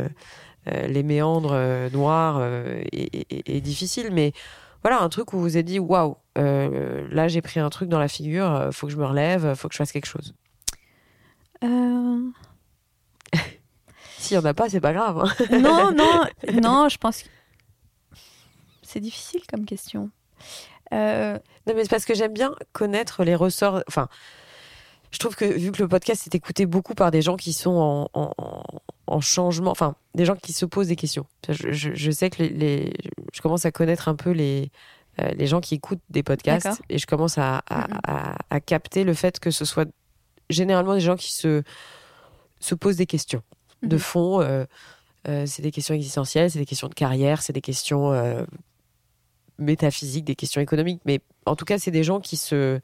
[0.66, 1.56] les méandres
[1.92, 2.42] noirs
[2.92, 3.26] et,
[3.56, 4.32] et, difficiles mais
[4.82, 7.98] voilà un truc où vous vous êtes dit waouh là j'ai pris un truc dans
[7.98, 10.34] la figure faut que je me relève faut que je fasse quelque chose
[11.64, 12.30] euh...
[14.18, 15.18] S'il n'y en a pas, c'est pas grave.
[15.18, 15.58] Hein.
[15.58, 16.24] non, non,
[16.60, 17.28] non, je pense que
[18.82, 20.10] c'est difficile comme question.
[20.92, 21.38] Euh...
[21.66, 23.82] Non, mais c'est parce que j'aime bien connaître les ressorts.
[23.88, 24.08] Enfin,
[25.10, 28.08] je trouve que vu que le podcast est écouté beaucoup par des gens qui sont
[28.12, 28.34] en,
[29.06, 31.26] en, changement, enfin, des gens qui se posent des questions.
[31.48, 32.92] Je, je, sais que les,
[33.32, 34.70] je commence à connaître un peu les,
[35.20, 39.14] euh, les gens qui écoutent des podcasts et je commence à, à, à, capter le
[39.14, 39.88] fait que ce soit
[40.50, 41.62] généralement des gens qui se,
[42.60, 43.42] se posent des questions
[43.82, 44.00] de mhm.
[44.00, 44.40] fond.
[44.42, 44.64] Euh,
[45.26, 48.12] euh, c'est des questions existentielles, c'est des questions de carrière, c'est des questions
[49.58, 51.00] métaphysiques, des questions économiques.
[51.04, 52.80] Mais en tout cas, c'est des gens qui se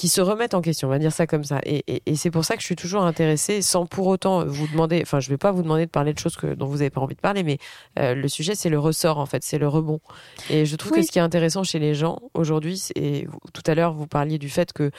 [0.00, 1.60] qui se remettent en question, on va dire ça comme ça.
[1.66, 1.84] Et,
[2.16, 5.28] c'est pour ça que je suis toujours intéressée, sans pour autant vous demander, enfin je
[5.28, 7.16] ne vais pas vous demander de parler de choses que, dont vous n'avez pas envie
[7.16, 7.58] de parler, mais
[7.98, 10.00] euh, le sujet c'est le ressort en fait, c'est le rebond.
[10.48, 13.74] Et je trouve que ce qui est intéressant chez les gens aujourd'hui, et tout à
[13.74, 14.90] l'heure vous parliez du fait que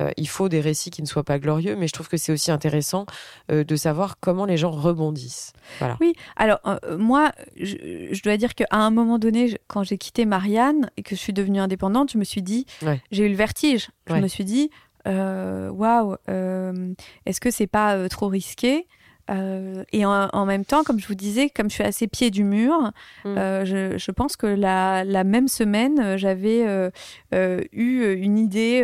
[0.00, 2.32] euh, il faut des récits qui ne soient pas glorieux, mais je trouve que c'est
[2.32, 3.06] aussi intéressant
[3.50, 5.52] euh, de savoir comment les gens rebondissent.
[5.78, 5.96] Voilà.
[6.00, 6.60] Oui, alors
[6.98, 11.20] moi, je, dois dire qu'à un moment donné, quand j'ai quitté Marianne et que je
[11.20, 12.66] suis devenue indépendante, je me suis dit,
[13.10, 13.90] j'ai eu le vertige.
[14.08, 14.70] Je me suis dit,
[15.06, 16.94] euh, waouh, euh,
[17.26, 18.86] est-ce que c'est pas euh, trop risqué?
[19.92, 22.92] Et en, même temps, comme je vous disais, comme je suis assez pied du mur,
[23.24, 23.34] mm.
[23.64, 26.90] je, pense que la, même semaine, j'avais
[27.32, 28.82] eu une idée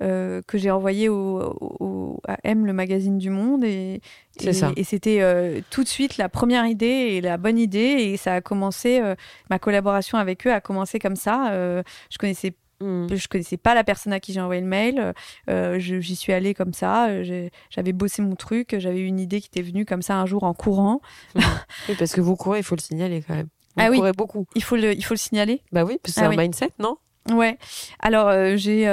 [0.00, 4.00] que j'ai envoyée au, à M, le magazine du Monde, et,
[4.40, 8.40] et, c'était tout de suite la première idée et la bonne idée, et ça a
[8.40, 9.02] commencé,
[9.50, 11.50] ma collaboration avec eux a commencé comme ça.
[11.52, 13.14] je connaissais Mm.
[13.14, 15.14] Je connaissais pas la personne à qui j'ai envoyé le mail.
[15.48, 17.08] Euh, j'y suis allée comme ça.
[17.08, 18.74] Euh, j'avais bossé mon truc.
[18.78, 21.00] J'avais une idée qui était venue comme ça un jour en courant.
[21.34, 21.40] Mm.
[21.88, 23.48] oui, parce que vous courez, il faut le signaler quand même.
[23.76, 24.16] Vous ah courez oui.
[24.16, 24.46] beaucoup.
[24.54, 25.62] Il faut le, il faut le signaler.
[25.72, 26.98] Bah oui, parce que c'est ah un mindset, non?
[27.30, 27.56] Ouais.
[28.00, 28.84] Alors euh, j'ai,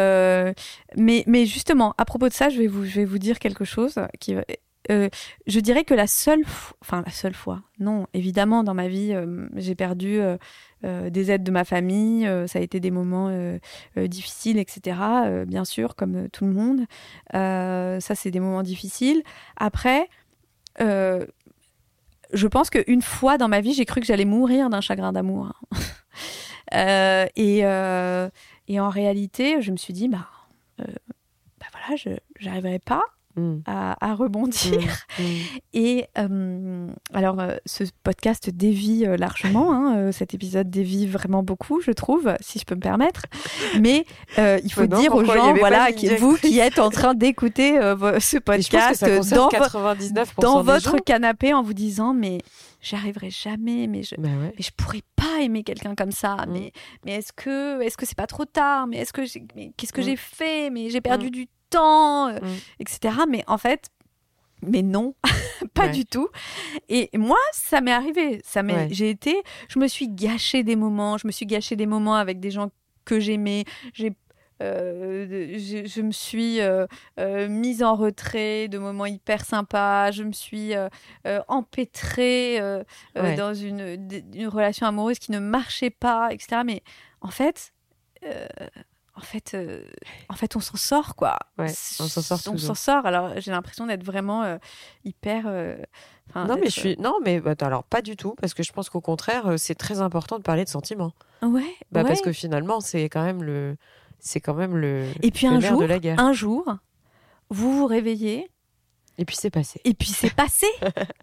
[0.95, 3.65] mais mais justement à propos de ça, je vais vous je vais vous dire quelque
[3.65, 4.35] chose qui
[4.89, 5.09] euh,
[5.45, 6.43] je dirais que la seule,
[6.82, 11.43] enfin la seule fois, non, évidemment dans ma vie, euh, j'ai perdu euh, des aides
[11.43, 13.30] de ma famille, ça a été des moments
[13.97, 14.97] difficiles, etc.
[15.45, 16.82] bien sûr, comme tout le monde,
[17.34, 19.21] ça c'est des moments difficiles.
[19.57, 20.07] Après,
[20.80, 25.51] je pense qu'une fois dans ma vie, j'ai cru que j'allais mourir d'un chagrin d'amour.
[26.71, 30.30] et, et en réalité, je me suis dit, bah,
[30.77, 32.11] bah voilà, je
[32.45, 33.03] n'arriverai pas
[33.39, 33.61] Mm.
[33.65, 34.79] à, rebondir.
[34.79, 34.89] Mm.
[35.19, 35.23] Mm.
[35.73, 39.73] Et euh, alors, euh, ce podcast dévie euh, largement.
[39.73, 43.23] Hein, cet épisode dévie vraiment beaucoup, je trouve, si je peux me permettre.
[43.81, 44.05] Mais
[44.37, 47.73] il faut dire aux gens, voilà, qui, vous qui êtes en train d'écouter
[48.19, 49.49] ce podcast dans,
[50.37, 52.39] dans votre canapé en vous disant, mais
[52.81, 56.37] j'arriverai jamais, mais je, bah mais je pourrais pas aimer quelqu'un comme ça.
[56.47, 56.71] Mais,
[57.05, 59.21] mais est-ce que, est-ce que c'est pas trop tard Mais est-ce que,
[59.77, 62.57] qu'est-ce que j'ai fait Mais j'ai perdu du temps, euh, mm.
[62.80, 63.15] etc.
[63.28, 63.89] Mais en fait,
[64.61, 65.15] mais non,
[65.74, 66.30] pas du tout.
[66.89, 68.41] Et moi, ça m'est arrivé.
[68.43, 71.17] Ça m'est, j'ai été, je me suis gâché des moments.
[71.17, 72.70] Je me suis gâché des moments avec des gens
[73.05, 73.65] que j'aimais.
[73.93, 74.13] J'ai
[74.61, 76.86] euh, je, me suis euh,
[77.47, 80.11] mise en retrait de moments hyper sympas.
[80.11, 80.74] Je me suis
[81.47, 82.59] empêtrée
[83.15, 86.63] dans une, une, relation amoureuse qui ne marchait pas, etc.
[86.65, 86.84] Mais
[87.22, 87.72] en fait,
[89.20, 89.84] en fait, euh,
[90.30, 91.38] en fait, on s'en sort, quoi.
[91.57, 91.65] Ouais,
[91.99, 92.39] on s'en sort.
[92.47, 93.05] On s'en sort.
[93.05, 94.57] Alors, j'ai l'impression d'être vraiment euh,
[95.03, 95.43] hyper.
[95.47, 95.76] Euh,
[96.36, 96.97] non, mais je suis.
[96.99, 99.99] Non, mais bah, alors pas du tout, parce que je pense qu'au contraire, c'est très
[99.99, 101.11] important de parler de sentiments.
[101.41, 101.76] Ouais.
[101.91, 103.76] Bah, Parce que finalement, c'est quand même le,
[104.20, 105.05] c'est quand même le.
[105.22, 106.17] Et puis un jour, de la guerre.
[106.17, 106.78] un jour,
[107.49, 108.49] vous vous réveillez.
[109.17, 109.82] Et puis c'est passé.
[109.84, 110.67] Et puis c'est passé.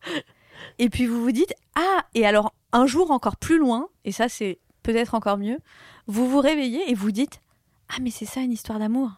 [0.78, 4.28] et puis vous vous dites ah et alors un jour encore plus loin et ça
[4.28, 5.58] c'est peut-être encore mieux,
[6.06, 7.40] vous vous réveillez et vous dites
[7.88, 9.10] ah, mais c'est ça une histoire d'amour.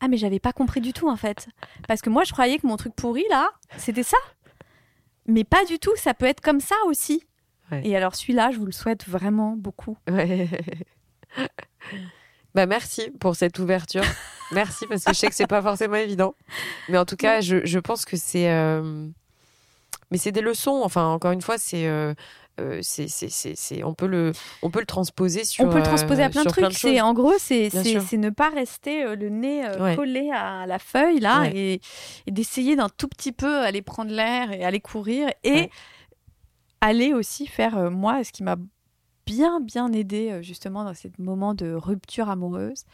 [0.00, 1.48] Ah, mais j'avais pas compris du tout en fait.
[1.86, 4.16] Parce que moi, je croyais que mon truc pourri là, c'était ça.
[5.26, 7.24] Mais pas du tout, ça peut être comme ça aussi.
[7.84, 9.98] Et alors, celui-là, je vous le souhaite vraiment beaucoup.
[12.54, 14.04] bah, merci pour cette ouverture.
[14.52, 16.34] merci parce que je sais que c'est pas forcément évident.
[16.88, 18.50] Mais en tout cas, je, je pense que c'est.
[18.50, 19.06] Euh,
[20.10, 20.80] mais c'est des leçons.
[20.82, 21.86] Enfin, encore une fois, c'est.
[21.86, 22.14] Euh,
[22.58, 24.32] euh, c'est, on peut le,
[24.62, 25.64] on peut le transposer sur.
[25.64, 26.72] On peut le transposer à euh, plein de trucs.
[26.72, 27.70] c'est en gros, c'est,
[28.12, 29.64] ne pas rester euh, le nez
[29.96, 31.80] collé à la feuille là et,
[32.26, 35.70] d'essayer d'un tout petit peu aller prendre l'air et aller courir et
[36.80, 38.56] aller aussi faire, moi, ce qui m'a
[39.26, 42.84] bien, bien aidé justement dans ces moments de rupture amoureuse,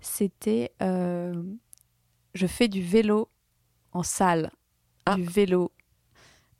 [0.00, 3.28] c'était je fais du vélo
[3.92, 4.50] en salle,
[5.06, 5.16] Ah.
[5.16, 5.72] du vélo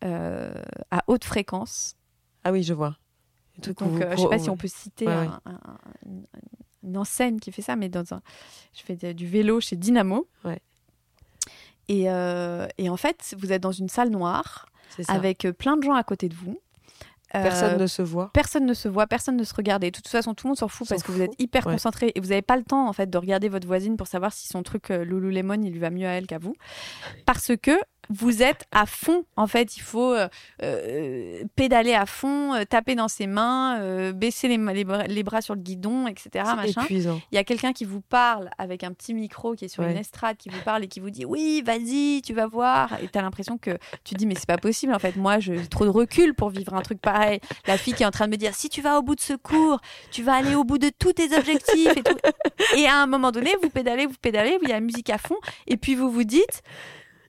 [0.05, 0.55] euh,
[0.91, 1.97] à haute fréquence.
[2.45, 2.97] Ah oui, je vois.
[3.59, 5.31] Donc, Vous- euh, je sais pas si on peut citer Ouais, un- ouais.
[5.47, 6.27] un- un-
[6.85, 8.23] une, enseigne qui fait ça, mais dans un,
[8.73, 10.27] je fais du vélo chez Dynamo.
[10.45, 10.61] Ouais.
[11.89, 14.67] Et, euh, et en fait, vous êtes dans une salle noire
[15.09, 16.61] avec euh, plein de gens à côté de vous.
[17.37, 18.31] Euh, Personne ne se voit.
[18.33, 19.85] personne ne se voit, personne ne se regarde.
[19.85, 21.75] Et de toute façon, tout le monde s'en fout parce que vous êtes hyper Ouais.
[21.75, 24.33] concentré et vous n'avez pas le temps en fait de regarder votre voisine pour savoir
[24.33, 26.55] si son truc euh, Lululemon il lui va mieux à elle qu'à vous,
[27.27, 27.71] parce que
[28.09, 29.25] vous êtes à fond.
[29.37, 30.29] En fait, il faut euh,
[30.63, 35.41] euh, pédaler à fond, euh, taper dans ses mains, euh, baisser les, bras, les bras
[35.43, 36.45] sur le guidon, etc.
[36.57, 36.83] Machin.
[36.83, 37.21] épuisant.
[37.31, 39.93] Il y a quelqu'un qui vous parle avec un petit micro qui est sur Ouais.
[39.93, 42.91] une estrade, qui vous parle et qui vous dit oui, vas-y, tu vas voir.
[43.03, 45.17] Et tu as l'impression que tu dis mais c'est pas possible en fait.
[45.17, 47.41] Moi, j'ai trop de recul pour vivre un truc pareil.
[47.67, 49.21] La fille qui est en train de me dire si tu vas au bout de
[49.21, 49.81] ce cours,
[50.11, 52.17] tu vas aller au bout de tous tes objectifs et tout.
[52.77, 55.19] Et à un moment donné, vous pédalez, vous pédalez, il y a la musique à
[55.19, 55.37] fond
[55.67, 56.63] et puis vous vous dites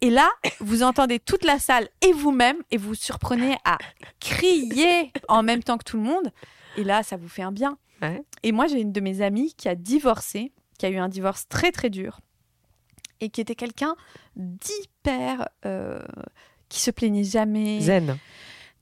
[0.01, 0.29] et là,
[0.59, 3.77] vous entendez toute la salle et vous-même et vous surprenez à
[4.19, 6.31] crier en même temps que tout le monde.
[6.77, 7.77] Et là, ça vous fait un bien.
[8.01, 8.23] Ouais.
[8.43, 11.47] Et moi, j'ai une de mes amies qui a divorcé, qui a eu un divorce
[11.47, 12.19] très très dur
[13.19, 13.95] et qui était quelqu'un
[14.35, 15.99] d'hyper euh,
[16.69, 17.79] qui se plaignait jamais.
[17.81, 18.17] Zen,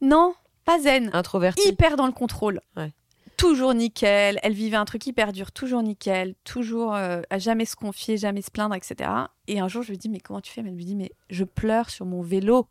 [0.01, 1.67] Non, pas zen, introverti.
[1.67, 2.61] hyper dans le contrôle.
[2.77, 2.93] Ouais.
[3.39, 4.37] Toujours nickel.
[4.43, 8.41] Elle vivait un truc hyper dur, toujours nickel, toujours euh, à jamais se confier, jamais
[8.41, 9.09] se plaindre, etc.
[9.47, 10.61] Et un jour, je lui dis mais comment tu fais?
[10.61, 12.67] Elle me dit mais je pleure sur mon vélo.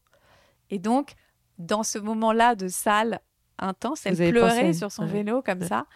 [0.70, 1.12] Et donc,
[1.58, 3.20] dans ce moment-là de salle
[3.58, 5.12] intense, elle pleurait pensé, sur son ouais.
[5.12, 5.66] vélo comme Ouais.
[5.68, 5.86] ça.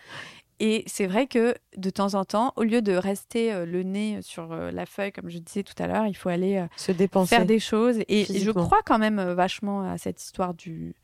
[0.58, 4.20] Et c'est vrai que de temps en temps, au lieu de rester euh, le nez
[4.22, 6.92] sur euh, la feuille, comme je disais tout à l'heure, il faut aller euh, Se
[6.92, 7.34] dépenser.
[7.36, 7.98] faire des choses.
[8.08, 10.94] Et, je crois quand même vachement à cette histoire du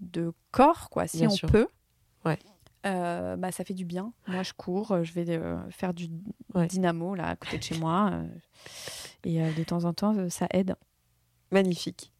[0.00, 1.06] de corps, quoi.
[1.06, 1.48] Si Bien on sûr.
[1.50, 1.66] peut,
[2.24, 2.38] Ouais.
[2.86, 4.12] Euh, bah ça fait du bien.
[4.26, 6.08] Moi, je cours, euh, je vais euh, faire du
[6.54, 6.66] Ouais.
[6.66, 8.26] dynamo là à côté de chez moi, euh,
[9.24, 10.74] et de temps en temps, ça aide.
[11.52, 12.12] Magnifique.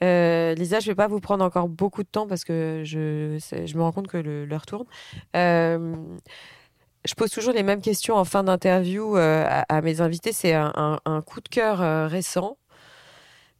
[0.00, 3.82] Lisa, je vais pas vous prendre encore beaucoup de temps parce que je, je me
[3.82, 4.86] rends compte que le- l'heure tourne.
[5.34, 10.32] Je pose toujours les mêmes questions en fin d'interview à, à mes invités.
[10.32, 11.78] C'est un, un- un coup de cœur
[12.10, 12.56] récent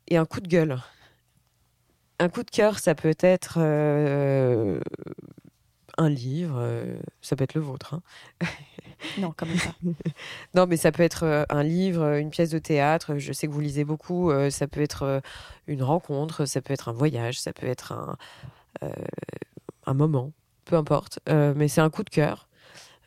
[0.09, 0.79] et un coup de gueule.
[2.21, 3.59] Un coup de cœur, ça peut être
[5.99, 7.95] un livre, euh, ça peut être le vôtre.
[7.95, 8.47] hein.
[9.19, 9.71] Non, comme ça.
[10.55, 13.19] Non, mais ça peut être euh, un livre, euh, une pièce de théâtre.
[13.19, 14.33] Je sais que vous lisez beaucoup.
[14.51, 15.21] Ça peut être
[15.67, 18.17] une rencontre, ça peut être un voyage, ça peut être un,
[18.83, 18.89] euh,
[19.87, 20.33] un moment,
[20.65, 21.21] peu importe.
[21.29, 22.49] Euh, mais c'est un coup de cœur.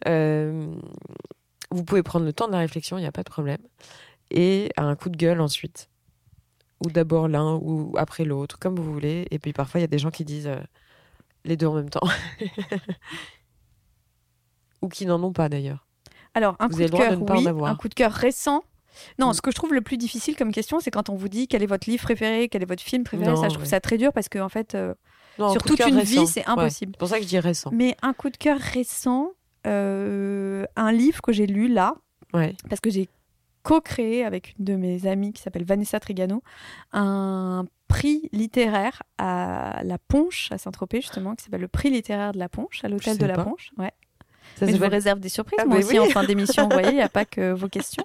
[0.07, 0.73] Euh,
[1.69, 3.61] vous pouvez prendre le temps de la réflexion, il n'y a pas de problème.
[4.31, 5.89] Et un coup de gueule ensuite.
[6.85, 9.27] Ou d'abord l'un ou après l'autre, comme vous voulez.
[9.31, 10.49] Et puis parfois, il y a des gens qui disent
[11.45, 12.07] les deux en même temps.
[14.81, 15.85] ou qui n'en ont pas d'ailleurs.
[16.33, 17.47] Alors, un Vous coup de cœur, oui.
[17.67, 18.63] Un coup de cœur récent.
[19.19, 21.47] Non, ce que je trouve le plus difficile comme question, c'est quand on vous dit
[21.47, 23.29] quel est votre livre préféré, quel est votre film préféré.
[23.29, 23.69] Non, ça, je trouve ouais.
[23.69, 24.93] ça très dur parce que en fait, euh,
[25.39, 26.21] Non, sur toute une récent.
[26.21, 26.49] vie, c'est Ouais.
[26.49, 26.93] impossible.
[26.95, 27.69] C'est pour ça que je dis récent.
[27.73, 29.31] Mais un coup de cœur récent,
[29.67, 31.95] euh, un livre que j'ai lu là,
[32.33, 32.55] Ouais.
[32.69, 33.07] parce que j'ai
[33.63, 36.41] co-créé avec une de mes amies qui s'appelle Vanessa Trigano
[36.91, 42.39] un prix littéraire à la Ponche, à Saint-Tropez justement, qui s'appelle le prix littéraire de
[42.39, 43.43] la Ponche, à l'hôtel de la pas.
[43.43, 43.71] Ponche.
[43.77, 43.91] Ouais.
[44.57, 45.99] Ça Mais je vous réserve des surprises, Ah, moi aussi, oui.
[45.99, 48.03] en fin d'émission, vous voyez, il n'y a pas que vos questions.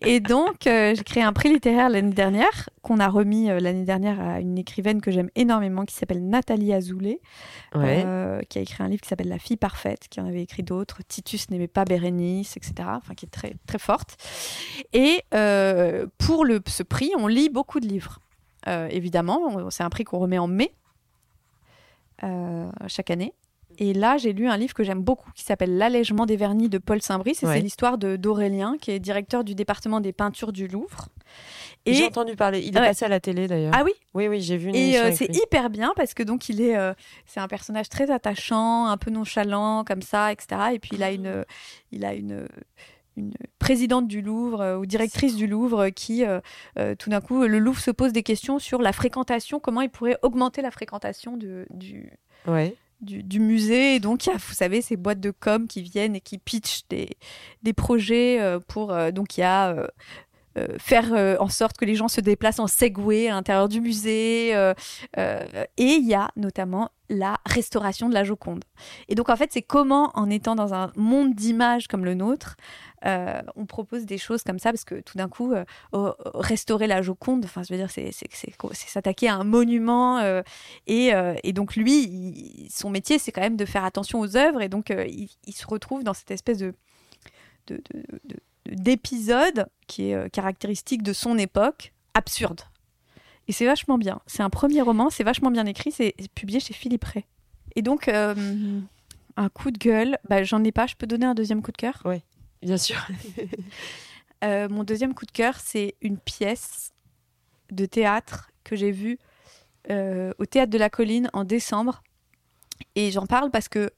[0.00, 3.84] Et donc, euh, j'ai créé un prix littéraire l'année dernière, qu'on a remis euh, l'année
[3.84, 7.20] dernière à une écrivaine que j'aime énormément, qui s'appelle Nathalie Azoulay,
[7.76, 8.02] Ouais.
[8.04, 10.62] euh, qui a écrit un livre qui s'appelle La fille parfaite, qui en avait écrit
[10.64, 14.16] d'autres, Titus n'aimait pas Bérénice, etc., enfin, qui est très, très forte.
[14.92, 15.22] Et
[16.18, 18.18] pour le, ce prix, on lit beaucoup de livres.
[18.68, 20.72] Euh, évidemment, c'est un prix qu'on remet en mai,
[22.22, 23.32] euh, chaque année.
[23.78, 26.76] Et là, j'ai lu un livre que j'aime beaucoup qui s'appelle L'allègement des vernis de
[26.76, 27.42] Paul Saint-Brice.
[27.42, 27.54] Ouais.
[27.54, 31.08] c'est l'histoire d'Aurélien, qui est directeur du département des peintures du Louvre.
[31.86, 32.60] Et J'ai entendu parler.
[32.60, 32.86] Il est Ouais.
[32.88, 33.72] passé à la télé d'ailleurs.
[33.74, 36.50] ah oui, Oui, oui, j'ai vu une et euh, c'est hyper bien parce que donc
[36.50, 36.92] il est, euh,
[37.26, 40.60] c'est un personnage très attachant, un peu nonchalant comme ça, etc.
[40.74, 41.44] Et puis il a une,
[41.90, 42.46] il a une,
[43.16, 46.40] une présidente du Louvre euh, ou directrice du Louvre qui, euh,
[46.78, 49.90] euh, tout d'un coup, le Louvre se pose des questions sur la fréquentation, comment il
[49.90, 52.12] pourrait augmenter la fréquentation de- du,
[52.46, 52.74] Ouais.
[53.00, 53.96] du, du musée.
[53.96, 56.38] Et donc, il y a, vous savez, ces boîtes de com qui viennent et qui
[56.38, 57.10] pitchent des,
[57.62, 58.92] des projets euh, pour.
[58.92, 59.88] euh, donc, il y a
[60.58, 63.80] euh, faire euh, en sorte que les gens se déplacent en Segway à l'intérieur du
[63.80, 64.54] musée.
[64.54, 64.74] Euh,
[65.16, 68.64] et il y a notamment la restauration de la Joconde.
[69.08, 72.56] Et donc en fait, c'est comment, en étant dans un monde d'images comme le nôtre,
[73.04, 75.52] on propose des choses comme ça, parce que tout d'un coup,
[76.34, 78.12] restaurer la Joconde, enfin, je veux dire, c'est
[78.72, 80.22] s'attaquer à un monument.
[80.86, 81.10] Et,
[81.42, 84.90] et, donc lui, son métier, c'est quand même de faire attention aux œuvres, et donc
[84.90, 86.74] il, se retrouve dans cette espèce de
[88.66, 92.62] d'épisodes qui est euh, caractéristique de son époque, absurde.
[93.48, 94.20] Et c'est vachement bien.
[94.26, 97.24] C'est un premier roman, c'est vachement bien écrit, c'est publié chez Philippe Ray.
[97.74, 98.80] Et donc, euh,
[99.36, 101.76] un coup de gueule, bah, j'en ai pas, je peux donner un deuxième coup de
[101.76, 102.00] cœur?
[102.04, 102.22] Oui,
[102.62, 102.96] bien sûr.
[104.44, 106.90] Euh, mon deuxième coup de cœur, c'est une pièce
[107.70, 109.20] de théâtre que j'ai vue
[109.88, 112.02] au Théâtre de la Colline en décembre.
[112.96, 113.92] Et j'en parle parce que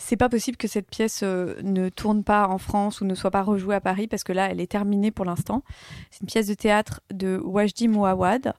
[0.00, 3.30] c'est pas possible que cette pièce euh, ne tourne pas en France ou ne soit
[3.30, 5.62] pas rejouée à Paris parce que là, elle est terminée pour l'instant.
[6.10, 8.54] C'est une pièce de théâtre de Wajdi Mouawad,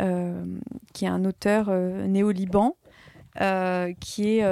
[0.00, 0.44] euh,
[0.92, 1.70] qui est un auteur
[3.40, 4.42] euh, qui est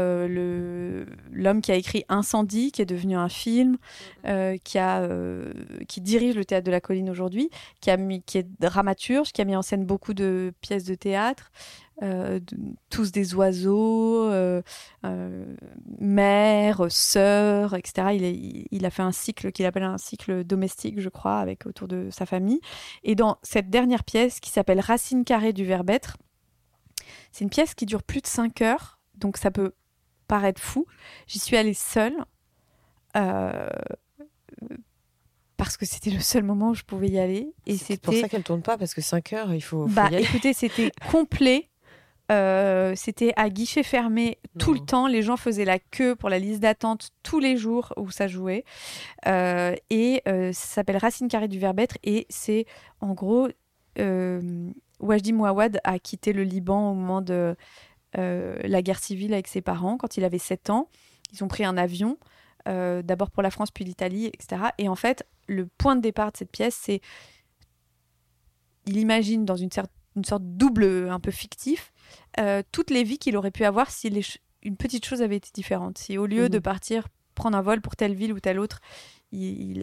[1.33, 3.77] l'homme qui a écrit Incendie, qui est devenu un film,
[4.25, 5.09] qui, a,
[5.89, 9.45] qui dirige le théâtre de la colline aujourd'hui, qui, a qui est dramaturge, qui a
[9.45, 11.51] mis en scène beaucoup de pièces de théâtre,
[12.03, 12.41] euh,
[12.91, 14.63] tous des oiseaux, euh,
[15.05, 15.45] euh,
[16.01, 18.09] mère, sœur, etc.
[18.15, 21.87] Il, il, a fait un cycle qu'il appelle un cycle domestique, je crois, avec autour
[21.87, 22.61] de sa famille.
[23.05, 26.17] Et dans cette dernière pièce qui s'appelle Racine carrée du verbe être,
[27.35, 29.73] c'est une pièce qui dure plus de 5 heures, donc ça peut
[30.29, 30.87] paraître fou.
[31.27, 32.15] J'y suis allée seule.
[35.57, 37.53] parce que c'était le seul moment où je pouvais y aller.
[37.67, 39.87] Et c'est pour ça qu'elle tourne pas, parce que 5 heures, il faut.
[39.87, 41.71] bah, écoutez, c'était complet.
[42.31, 45.09] Euh, c'était à guichet fermé tout le temps.
[45.09, 48.65] Les gens faisaient la queue pour la liste d'attente tous les jours où ça jouait.
[49.27, 51.99] Euh, et euh, ça s'appelle Racine carrée du verbe être.
[52.05, 52.65] Et c'est
[53.01, 53.49] en gros,
[55.05, 57.57] Wajdi Mouawad a quitté le Liban au moment de
[58.17, 60.89] la guerre civile avec ses parents quand il avait 7 ans.
[61.33, 62.17] Ils ont pris un avion,
[62.65, 64.63] d'abord pour la France puis l'Italie, etc.
[64.79, 67.01] Et en fait, le point de départ de cette pièce, c'est.
[68.87, 69.71] Il imagine dans une,
[70.15, 71.93] une sorte double un peu fictif
[72.39, 74.09] euh, toutes les vies qu'il aurait pu avoir si
[74.63, 75.99] une petite chose avait été différente.
[75.99, 76.63] Si au lieu de mhm.
[76.63, 78.81] partir prendre un vol pour telle ville ou telle autre,
[79.33, 79.83] il,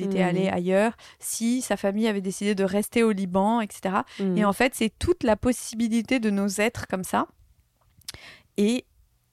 [0.00, 0.54] était allé mhm.
[0.54, 3.96] ailleurs, si sa famille avait décidé de rester au Liban, etc.
[4.20, 4.38] Mhm.
[4.38, 7.26] Et en fait, c'est toute la possibilité de nos êtres comme ça.
[8.56, 8.84] Et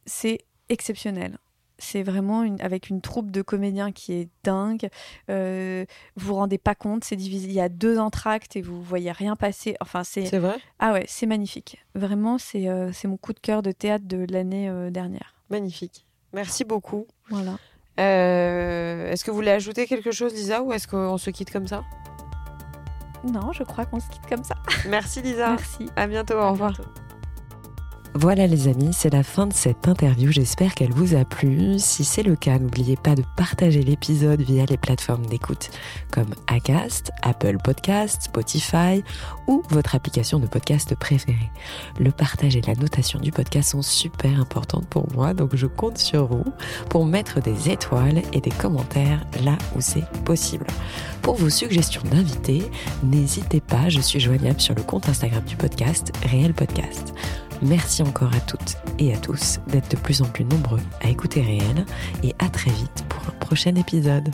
[0.06, 0.40] c'est
[0.70, 1.38] exceptionnel
[1.84, 4.90] c'est vraiment avec une troupe de comédiens qui est dingue.
[5.30, 5.86] Euh,
[6.16, 7.48] vous vous rendez pas compte, c'est divisé.
[7.48, 9.76] Il y a deux entractes et vous voyez rien passer.
[9.82, 10.26] Enfin, c'est.
[10.26, 10.56] C'est vrai?
[10.80, 11.84] Ah ouais, c'est magnifique.
[11.96, 15.36] Vraiment, c'est euh, c'est mon coup de cœur de théâtre de l'année euh, dernière.
[15.50, 16.06] Magnifique.
[16.34, 17.08] Merci beaucoup.
[17.30, 17.58] Voilà.
[17.98, 21.84] est-ce que vous voulez ajouter quelque chose, Lisa, ou est-ce qu'on se quitte comme ça?
[23.24, 24.56] Non, je crois qu'on se quitte comme ça.
[24.90, 25.50] Merci, Lisa.
[25.52, 25.90] Merci.
[25.96, 26.36] À bientôt.
[26.36, 26.74] au revoir.
[28.16, 31.80] Voilà les amis, c'est la fin de cette interview, j'espère qu'elle vous a plu.
[31.80, 35.72] Si c'est le cas, n'oubliez pas de partager l'épisode via les plateformes d'écoute
[36.12, 39.04] comme Acast, Apple Podcast, Spotify
[39.48, 41.50] ou votre application de podcast préférée.
[42.00, 45.98] Le partage et la notation du podcast sont super importantes pour moi, donc je compte
[45.98, 46.46] sur vous
[46.90, 50.68] pour mettre des étoiles et des commentaires là où c'est possible.
[51.24, 52.62] Pour vos suggestions d'invités,
[53.02, 57.16] n'hésitez pas, je suis joignable sur le compte Instagram du podcast, Réel Podcast.
[57.62, 61.42] Merci encore à toutes et à tous d'être de plus en plus nombreux à écouter
[61.42, 61.86] Réel
[62.24, 64.30] et à très vite pour un prochain épisode.